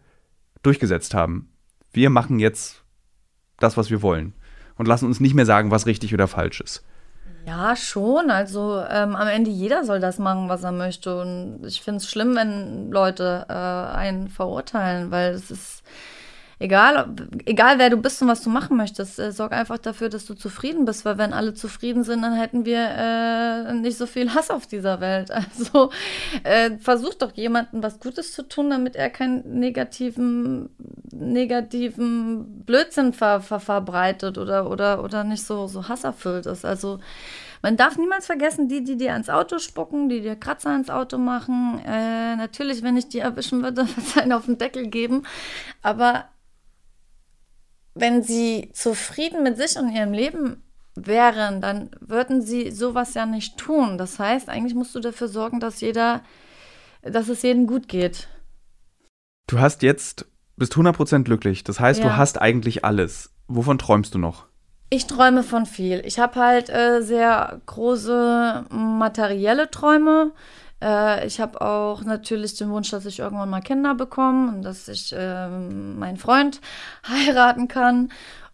[0.63, 1.51] durchgesetzt haben?
[1.93, 2.83] Wir machen jetzt
[3.59, 4.35] das, was wir wollen
[4.77, 6.85] und lassen uns nicht mehr sagen, was richtig oder falsch ist.
[7.47, 8.31] Ja, schon.
[8.31, 11.21] Also ähm, am Ende jeder soll das machen, was er möchte.
[11.21, 15.85] Und ich finde es schlimm, wenn Leute äh, einen verurteilen, weil es ist
[16.59, 20.27] egal, egal wer du bist und was du machen möchtest, äh, sorg einfach dafür, dass
[20.27, 24.35] du zufrieden bist, weil wenn alle zufrieden sind, dann hätten wir äh, nicht so viel
[24.35, 25.31] Hass auf dieser Welt.
[25.59, 25.91] Also
[26.45, 30.71] äh, versuch doch jemandem was Gutes zu tun, damit er keinen negativen,
[31.13, 36.65] negativen Blödsinn ver, ver, verbreitet oder, oder, oder nicht so, so hasserfüllt ist.
[36.65, 36.99] Also
[37.63, 41.19] man darf niemals vergessen, die, die dir ans Auto spucken, die dir Kratzer ins Auto
[41.19, 41.81] machen.
[41.87, 45.23] Äh, natürlich, wenn ich die erwischen würde, wird es einen auf den Deckel geben.
[45.83, 46.27] Aber
[47.97, 50.63] wenn sie zufrieden mit sich und ihrem Leben
[50.95, 53.97] wären, dann würden sie sowas ja nicht tun.
[53.99, 56.23] Das heißt, eigentlich musst du dafür sorgen, dass jeder,
[57.03, 58.29] dass es jedem gut geht.
[59.47, 60.27] Du hast jetzt,
[60.57, 61.65] bist 100% glücklich.
[61.65, 62.07] Das heißt, ja.
[62.07, 63.31] du hast eigentlich alles.
[63.49, 64.47] Wovon träumst du noch?
[64.91, 66.03] Ich träume von viel.
[66.05, 70.33] Ich habe halt äh, sehr große materielle Träume.
[70.83, 74.89] Äh, ich habe auch natürlich den Wunsch, dass ich irgendwann mal Kinder bekomme und dass
[74.89, 76.61] ich äh, meinen Freund
[77.09, 78.11] heiraten kann.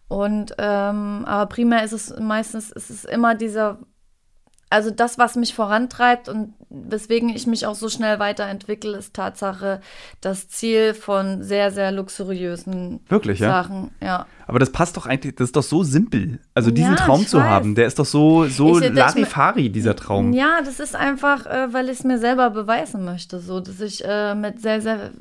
[0.07, 3.79] Und ähm, aber primär ist es meistens ist es immer dieser
[4.73, 9.81] also das, was mich vorantreibt und weswegen ich mich auch so schnell weiterentwickle, ist Tatsache
[10.19, 13.91] das Ziel von sehr, sehr luxuriösen Wirklich, Sachen.
[14.01, 14.07] Ja?
[14.07, 14.25] ja.
[14.47, 16.39] Aber das passt doch eigentlich, das ist doch so simpel.
[16.55, 17.45] Also diesen ja, Traum zu weiß.
[17.45, 20.33] haben, der ist doch so, so ich, Larifari, dieser Traum.
[20.33, 24.03] Ja, das ist einfach, äh, weil ich es mir selber beweisen möchte, so dass ich
[24.03, 25.11] äh, mit sehr, sehr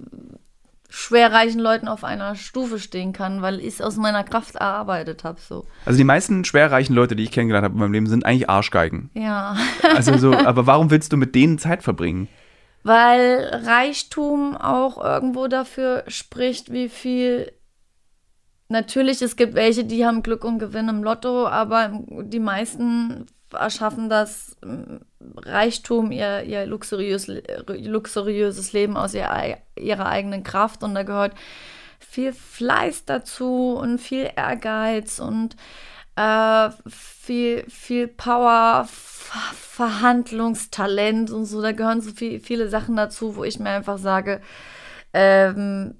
[0.95, 5.40] schwerreichen Leuten auf einer Stufe stehen kann, weil ich es aus meiner Kraft erarbeitet habe.
[5.40, 5.64] So.
[5.86, 9.11] Also die meisten schwerreichen Leute, die ich kennengelernt habe in meinem Leben, sind eigentlich Arschgeigen.
[9.14, 9.57] Ja.
[9.97, 12.28] also so, aber warum willst du mit denen Zeit verbringen?
[12.82, 17.51] Weil Reichtum auch irgendwo dafür spricht, wie viel.
[18.68, 24.09] Natürlich, es gibt welche, die haben Glück und Gewinn im Lotto, aber die meisten erschaffen
[24.09, 24.57] das
[25.37, 27.27] Reichtum, ihr, ihr luxuriös,
[27.67, 31.35] luxuriöses Leben aus ihr, ihrer eigenen Kraft und da gehört
[31.99, 35.57] viel Fleiß dazu und viel Ehrgeiz und
[36.17, 41.63] äh, viel, viel Power, Ver Verhandlungstalent und so.
[41.63, 44.43] Da gehören so viel, viele Sachen dazu, wo ich mir einfach sage,
[45.15, 45.95] ähm,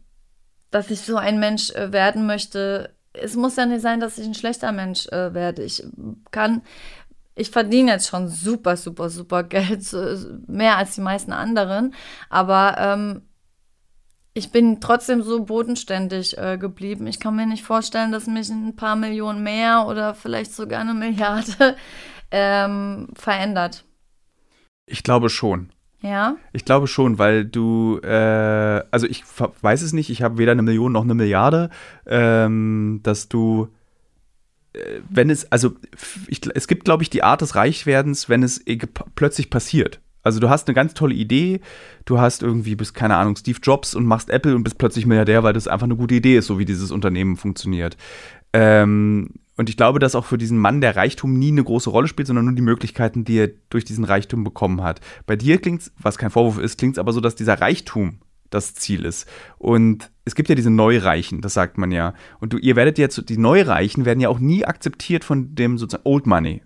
[0.71, 2.95] dass ich so ein Mensch äh, werden möchte.
[3.15, 5.63] Es muss ja nicht sein, dass ich ein schlechter Mensch äh, werde.
[5.63, 5.83] Ich
[6.31, 6.63] kann,
[7.35, 9.85] ich verdiene jetzt schon super, super, super Geld,
[10.47, 11.95] mehr als die meisten anderen.
[12.28, 13.22] Aber ähm,
[14.35, 17.07] ich bin trotzdem so bodenständig äh, geblieben.
[17.07, 20.95] Ich kann mir nicht vorstellen, dass mich ein paar Millionen mehr oder vielleicht sogar eine
[20.95, 21.76] Milliarde
[22.30, 23.85] ähm, verändert.
[24.87, 25.70] Ich glaube schon.
[26.01, 26.37] Ja.
[26.53, 30.62] Ich glaube schon, weil du, äh, also ich weiß es nicht, ich habe weder eine
[30.62, 31.70] Million noch eine Milliarde,
[32.07, 33.68] ähm, dass du,
[35.09, 35.77] wenn es, also
[36.29, 38.64] ich, es gibt, glaube ich, die Art des Reichwerdens, wenn es
[39.14, 40.01] plötzlich passiert.
[40.23, 41.61] Also du hast eine ganz tolle Idee,
[42.05, 45.43] du hast irgendwie, bist keine Ahnung, Steve Jobs und machst Apple und bist plötzlich Milliardär,
[45.43, 47.97] weil das einfach eine gute Idee ist, so wie dieses Unternehmen funktioniert.
[48.53, 52.09] Ähm, und ich glaube, dass auch für diesen Mann der Reichtum nie eine große Rolle
[52.09, 55.01] spielt, sondern nur die Möglichkeiten, die er durch diesen Reichtum bekommen hat.
[55.27, 58.20] Bei dir klingt es, was kein Vorwurf ist, klingt es aber so, dass dieser Reichtum
[58.49, 59.27] das Ziel ist.
[59.59, 62.14] Und es gibt ja diese Neureichen, das sagt man ja.
[62.41, 66.07] Und du, ihr werdet jetzt, die Neureichen werden ja auch nie akzeptiert von dem sozusagen
[66.07, 66.62] Old Money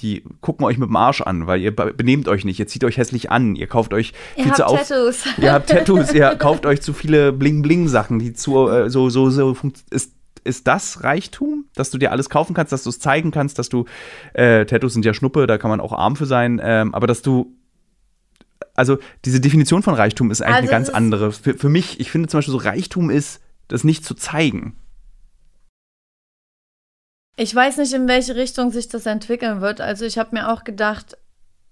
[0.00, 2.96] die gucken euch mit dem Arsch an, weil ihr benehmt euch nicht, ihr zieht euch
[2.96, 4.86] hässlich an, ihr kauft euch ihr viel zu auf.
[4.86, 5.24] Tattoos.
[5.38, 9.56] Ihr habt Tattoos, ihr kauft euch zu viele Bling-Bling-Sachen, die zu äh, so, so, so
[9.90, 10.12] ist,
[10.44, 13.68] ist das Reichtum, dass du dir alles kaufen kannst, dass du es zeigen kannst, dass
[13.68, 13.84] du,
[14.34, 17.22] äh, Tattoos sind ja Schnuppe, da kann man auch arm für sein, ähm, aber dass
[17.22, 17.57] du
[18.74, 21.32] also diese Definition von Reichtum ist eigentlich also eine ganz andere.
[21.32, 24.76] Für, für mich, ich finde zum Beispiel so, Reichtum ist, das nicht zu zeigen.
[27.36, 29.80] Ich weiß nicht, in welche Richtung sich das entwickeln wird.
[29.80, 31.16] Also ich habe mir auch gedacht,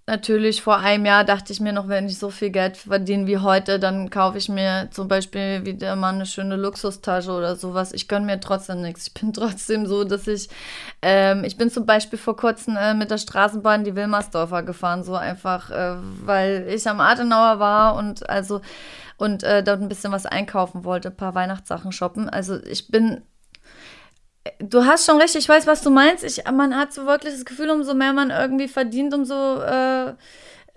[0.07, 3.39] natürlich vor einem Jahr dachte ich mir noch, wenn ich so viel Geld verdiene wie
[3.39, 7.93] heute, dann kaufe ich mir zum Beispiel wieder mal eine schöne Luxustasche oder sowas.
[7.93, 9.09] Ich gönne mir trotzdem nichts.
[9.09, 10.49] Ich bin trotzdem so, dass ich,
[11.03, 15.15] ähm, ich bin zum Beispiel vor kurzem äh, mit der Straßenbahn die Wilmersdorfer gefahren, so
[15.17, 18.61] einfach, äh, weil ich am Adenauer war und also
[19.19, 22.29] und äh, dort ein bisschen was einkaufen wollte, ein paar Weihnachtssachen shoppen.
[22.29, 23.23] Also ich bin
[24.59, 26.25] du hast schon recht, ich weiß, was du meinst.
[26.25, 30.15] Ich, man hat so wirklich das Gefühl, umso mehr man irgendwie verdient, umso äh,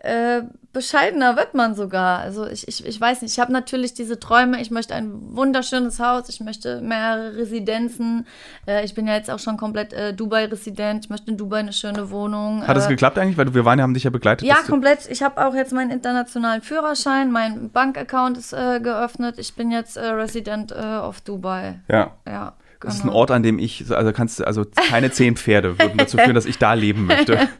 [0.01, 2.19] äh, bescheidener wird man sogar.
[2.19, 5.99] Also ich, ich, ich weiß nicht, ich habe natürlich diese Träume, ich möchte ein wunderschönes
[5.99, 8.25] Haus, ich möchte mehrere Residenzen.
[8.67, 11.73] Äh, ich bin ja jetzt auch schon komplett äh, Dubai-Resident, ich möchte in Dubai eine
[11.73, 12.65] schöne Wohnung.
[12.65, 13.37] Hat das äh, geklappt eigentlich?
[13.37, 14.47] Weil wir waren, haben dich ja begleitet.
[14.47, 15.09] Ja, komplett.
[15.09, 19.35] Ich habe auch jetzt meinen internationalen Führerschein, mein Bankaccount ist äh, geöffnet.
[19.37, 21.79] Ich bin jetzt äh, Resident auf Dubai.
[21.89, 22.11] Ja.
[22.27, 22.53] Ja.
[22.81, 26.17] Das ist ein Ort, an dem ich, also kannst also keine zehn Pferde würden dazu
[26.17, 27.49] führen, dass ich da leben möchte.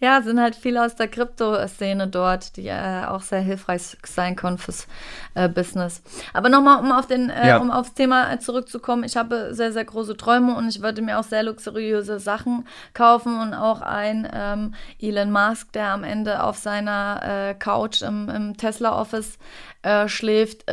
[0.00, 4.58] Ja, sind halt viele aus der Krypto-Szene dort, die äh, auch sehr hilfreich sein können
[4.58, 4.86] fürs
[5.34, 6.02] äh, Business.
[6.34, 7.56] Aber nochmal, um auf den, äh, ja.
[7.58, 11.18] um aufs Thema äh, zurückzukommen, ich habe sehr, sehr große Träume und ich würde mir
[11.18, 16.58] auch sehr luxuriöse Sachen kaufen und auch ein ähm, Elon Musk, der am Ende auf
[16.58, 19.38] seiner äh, Couch im, im Tesla-Office
[19.82, 20.64] äh, schläft,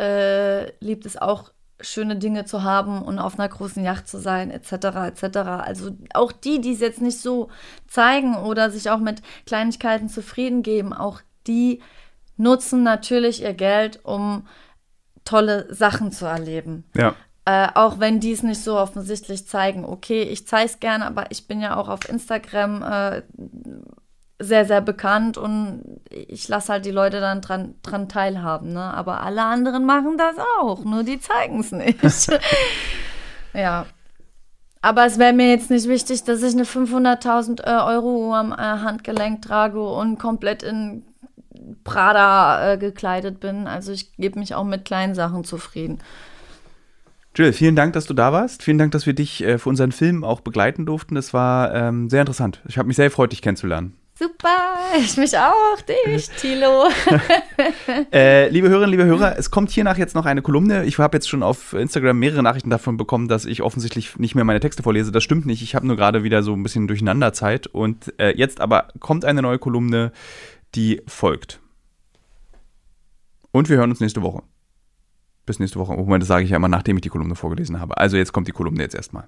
[0.82, 1.51] liebt es auch
[1.82, 4.74] schöne Dinge zu haben und auf einer großen Yacht zu sein, etc.,
[5.08, 5.38] etc.
[5.38, 7.50] Also auch die, die es jetzt nicht so
[7.88, 11.82] zeigen oder sich auch mit Kleinigkeiten zufrieden geben, auch die
[12.38, 14.48] nutzen natürlich ihr Geld, um
[15.26, 16.86] tolle Sachen zu erleben.
[16.96, 17.16] Ja.
[17.46, 19.84] Äh, auch wenn die es nicht so offensichtlich zeigen.
[19.84, 23.22] Okay, ich zeige es gerne, aber ich bin ja auch auf Instagram äh,
[24.44, 28.74] sehr, sehr bekannt und ich lasse halt die Leute dann dran, dran teilhaben.
[28.74, 28.82] Ne?
[28.82, 32.00] Aber alle anderen machen das auch, nur die zeigen es nicht.
[33.54, 33.86] ja.
[34.82, 38.52] Aber es wäre mir jetzt nicht wichtig, dass ich eine 500.000 äh, Euro Uhr am
[38.52, 41.04] äh, Handgelenk trage und komplett in
[41.84, 43.68] Prada äh, gekleidet bin.
[43.68, 46.00] Also ich gebe mich auch mit kleinen Sachen zufrieden.
[47.36, 48.62] Jill, vielen Dank, dass du da warst.
[48.64, 51.16] Vielen Dank, dass wir dich äh, für unseren Film auch begleiten durften.
[51.16, 52.62] Das war ähm, sehr interessant.
[52.68, 53.96] Ich habe mich sehr gefreut, dich kennenzulernen.
[54.22, 56.84] Super, ich mich auch, dich, Tilo.
[58.14, 60.86] äh, liebe Hörerinnen, liebe Hörer, es kommt hiernach jetzt noch eine Kolumne.
[60.86, 64.43] Ich habe jetzt schon auf Instagram mehrere Nachrichten davon bekommen, dass ich offensichtlich nicht mehr
[64.43, 65.12] meine Texte vorlese.
[65.12, 65.64] Das stimmt nicht.
[65.64, 67.66] Ich habe nur gerade wieder so ein bisschen Durcheinanderzeit.
[67.66, 70.12] Und äh, jetzt aber kommt eine neue Kolumne,
[70.76, 71.60] die folgt.
[73.52, 74.43] Und wir hören uns nächste Woche.
[75.48, 75.93] Bis nächste Woche.
[75.93, 77.98] Moment, das sage ich ja immer, nachdem ich die Kolumne vorgelesen habe.
[77.98, 79.28] Also jetzt kommt die Kolumne jetzt erstmal.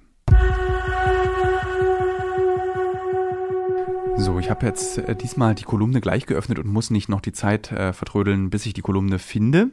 [4.16, 7.32] So, ich habe jetzt äh, diesmal die Kolumne gleich geöffnet und muss nicht noch die
[7.32, 9.70] Zeit äh, vertrödeln, bis ich die Kolumne finde.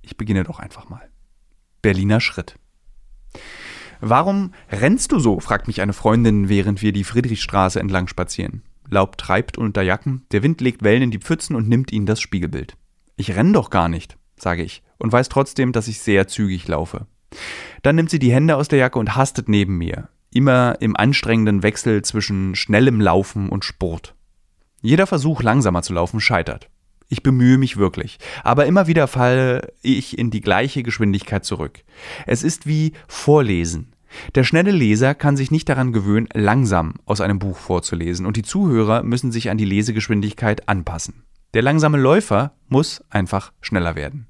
[0.00, 1.08] Ich beginne doch einfach mal.
[1.82, 2.56] Berliner Schritt.
[4.00, 5.40] Warum rennst du so?
[5.40, 8.62] fragt mich eine Freundin, während wir die Friedrichstraße entlang spazieren.
[8.88, 12.20] Laub treibt unter Jacken, der Wind legt Wellen in die Pfützen und nimmt ihnen das
[12.20, 12.76] Spiegelbild.
[13.16, 17.06] Ich renn doch gar nicht, sage ich, und weiß trotzdem, dass ich sehr zügig laufe.
[17.82, 21.62] Dann nimmt sie die Hände aus der Jacke und hastet neben mir, immer im anstrengenden
[21.62, 24.14] Wechsel zwischen schnellem Laufen und Sport.
[24.80, 26.68] Jeder Versuch, langsamer zu laufen, scheitert.
[27.08, 31.80] Ich bemühe mich wirklich, aber immer wieder falle ich in die gleiche Geschwindigkeit zurück.
[32.26, 33.94] Es ist wie Vorlesen.
[34.34, 38.42] Der schnelle Leser kann sich nicht daran gewöhnen, langsam aus einem Buch vorzulesen, und die
[38.42, 41.24] Zuhörer müssen sich an die Lesegeschwindigkeit anpassen.
[41.54, 44.27] Der langsame Läufer muss einfach schneller werden.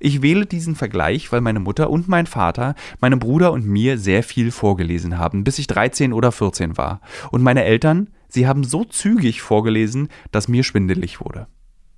[0.00, 4.22] Ich wähle diesen Vergleich, weil meine Mutter und mein Vater meinem Bruder und mir sehr
[4.22, 7.00] viel vorgelesen haben, bis ich 13 oder 14 war.
[7.30, 11.46] Und meine Eltern, sie haben so zügig vorgelesen, dass mir schwindelig wurde.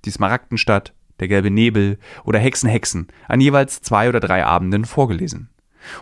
[0.05, 5.49] Die Smaragdenstadt, der gelbe Nebel oder Hexen Hexen an jeweils zwei oder drei Abenden vorgelesen.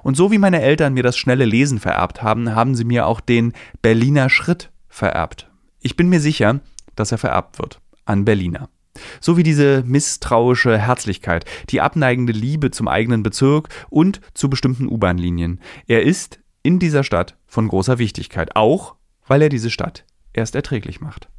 [0.04, 3.20] Und so wie meine Eltern mir das schnelle Lesen vererbt haben, haben sie mir auch
[3.20, 5.50] den Berliner Schritt vererbt.
[5.80, 6.62] Ich bin mir sicher,
[6.96, 8.70] dass er vererbt wird an Berliner.
[9.20, 15.60] So wie diese misstrauische Herzlichkeit, die abneigende Liebe zum eigenen Bezirk und zu bestimmten U-Bahn-Linien.
[15.88, 18.96] Er ist in dieser Stadt von großer Wichtigkeit, auch
[19.28, 21.30] weil er diese Stadt erst erträglich macht.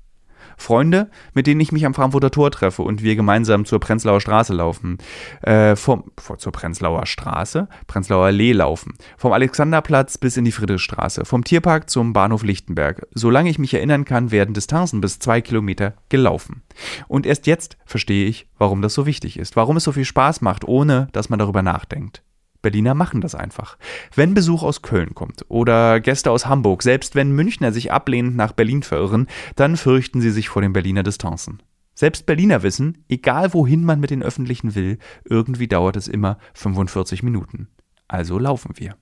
[0.56, 4.52] Freunde, mit denen ich mich am Frankfurter Tor treffe und wir gemeinsam zur Prenzlauer Straße
[4.52, 4.98] laufen.
[5.42, 6.04] Äh, vom,
[6.38, 7.68] zur Prenzlauer Straße?
[7.86, 8.94] Prenzlauer Allee laufen.
[9.16, 11.24] Vom Alexanderplatz bis in die Friedrichstraße.
[11.24, 13.06] Vom Tierpark zum Bahnhof Lichtenberg.
[13.14, 16.62] Solange ich mich erinnern kann, werden Distanzen bis zwei Kilometer gelaufen.
[17.08, 19.56] Und erst jetzt verstehe ich, warum das so wichtig ist.
[19.56, 22.22] Warum es so viel Spaß macht, ohne dass man darüber nachdenkt.
[22.66, 23.78] Berliner machen das einfach.
[24.16, 28.50] Wenn Besuch aus Köln kommt oder Gäste aus Hamburg, selbst wenn Münchner sich ablehnend nach
[28.50, 31.62] Berlin verirren, dann fürchten sie sich vor den Berliner Distanzen.
[31.94, 37.22] Selbst Berliner wissen, egal wohin man mit den Öffentlichen will, irgendwie dauert es immer 45
[37.22, 37.68] Minuten.
[38.08, 38.96] Also laufen wir.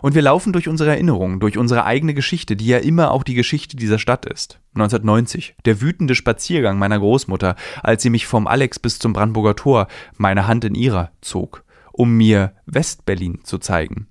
[0.00, 3.34] Und wir laufen durch unsere Erinnerungen, durch unsere eigene Geschichte, die ja immer auch die
[3.34, 4.58] Geschichte dieser Stadt ist.
[4.74, 7.54] 1990, der wütende Spaziergang meiner Großmutter,
[7.84, 9.86] als sie mich vom Alex bis zum Brandenburger Tor,
[10.16, 11.62] meine Hand in ihrer, zog
[11.92, 14.08] um mir Westberlin zu zeigen.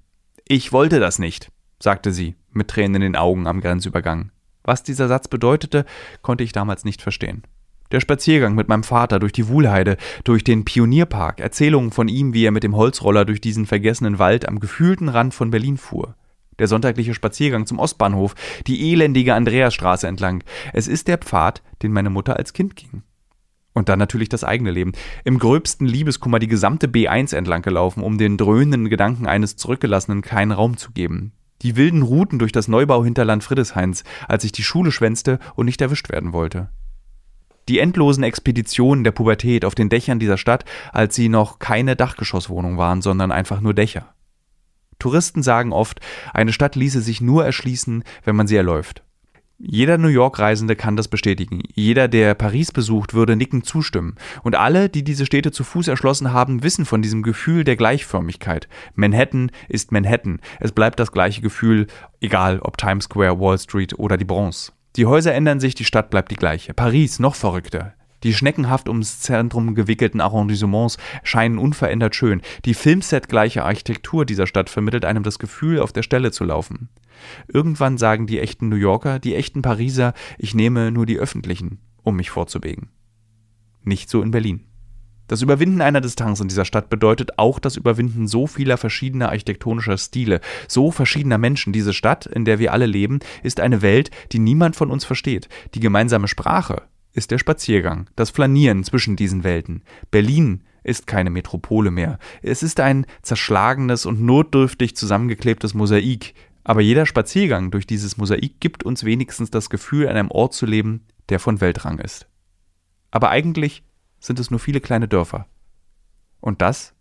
[0.48, 4.32] Ich wollte das nicht, sagte sie, mit Tränen in den Augen am Grenzübergang.
[4.64, 5.86] Was dieser Satz bedeutete,
[6.22, 7.44] konnte ich damals nicht verstehen.
[7.92, 12.46] Der Spaziergang mit meinem Vater durch die Wuhlheide, durch den Pionierpark, Erzählungen von ihm, wie
[12.46, 16.16] er mit dem Holzroller durch diesen vergessenen Wald am gefühlten Rand von Berlin fuhr.
[16.60, 18.36] Der sonntagliche Spaziergang zum Ostbahnhof,
[18.68, 20.44] die elendige Andreasstraße entlang.
[20.74, 23.04] Es ist der Pfad, den meine Mutter als Kind ging.
[23.74, 24.92] Und dann natürlich das eigene Leben.
[25.24, 30.52] Im gröbsten Liebeskummer die gesamte B1 entlang gelaufen, um den dröhnenden Gedanken eines Zurückgelassenen keinen
[30.52, 31.32] Raum zu geben.
[31.62, 36.10] Die wilden Routen durch das Neubauhinterland Friedesheins, als ich die Schule schwänzte und nicht erwischt
[36.10, 36.70] werden wollte.
[37.70, 42.78] Die endlosen Expeditionen der Pubertät auf den Dächern dieser Stadt, als sie noch keine Dachgeschosswohnung
[42.78, 44.14] waren, sondern einfach nur Dächer.
[45.00, 46.00] Touristen sagen oft,
[46.34, 49.04] eine Stadt ließe sich nur erschließen, wenn man sie erläuft.
[49.64, 51.62] Jeder New York-Reisende kann das bestätigen.
[51.76, 54.16] Jeder, der Paris besucht, würde nickend zustimmen.
[54.42, 58.68] Und alle, die diese Städte zu Fuß erschlossen haben, wissen von diesem Gefühl der Gleichförmigkeit.
[58.96, 60.40] Manhattan ist Manhattan.
[60.60, 61.86] Es bleibt das gleiche Gefühl,
[62.22, 64.72] egal ob Times Square, Wall Street oder die Bronze.
[64.96, 66.74] Die Häuser ändern sich, die Stadt bleibt die gleiche.
[66.74, 67.94] Paris noch verrückter.
[68.24, 72.42] Die schneckenhaft ums Zentrum gewickelten Arrondissements scheinen unverändert schön.
[72.66, 76.90] Die Filmset-gleiche Architektur dieser Stadt vermittelt einem das Gefühl, auf der Stelle zu laufen.
[77.48, 82.16] Irgendwann sagen die echten New Yorker, die echten Pariser, ich nehme nur die öffentlichen, um
[82.16, 82.90] mich vorzubewegen.
[83.84, 84.66] Nicht so in Berlin.
[85.28, 89.98] Das Überwinden einer Distanz in dieser Stadt bedeutet auch das Überwinden so vieler verschiedener architektonischer
[89.98, 91.72] Stile, so verschiedener Menschen.
[91.72, 95.48] Diese Stadt, in der wir alle leben, ist eine Welt, die niemand von uns versteht.
[95.74, 99.84] Die gemeinsame Sprache ist der Spaziergang, das Flanieren zwischen diesen Welten.
[100.12, 102.18] Berlin ist keine Metropole mehr.
[102.42, 106.34] Es ist ein zerschlagenes und notdürftig zusammengeklebtes Mosaik,
[106.64, 110.66] aber jeder Spaziergang durch dieses Mosaik gibt uns wenigstens das Gefühl, an einem Ort zu
[110.66, 112.28] leben, der von Weltrang ist.
[113.10, 113.84] Aber eigentlich
[114.20, 115.48] sind es nur viele kleine Dörfer.
[116.40, 116.94] Und das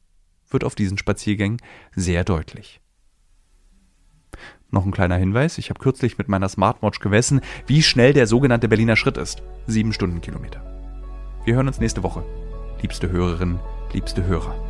[0.48, 1.60] wird auf diesen Spaziergängen
[1.94, 2.80] sehr deutlich.
[4.70, 8.68] Noch ein kleiner Hinweis, ich habe kürzlich mit meiner Smartwatch gemessen, wie schnell der sogenannte
[8.68, 9.42] Berliner Schritt ist.
[9.66, 10.62] Sieben Stundenkilometer.
[11.44, 12.22] Wir hören uns nächste Woche.
[12.80, 13.58] Liebste Hörerinnen,
[13.92, 14.69] liebste Hörer.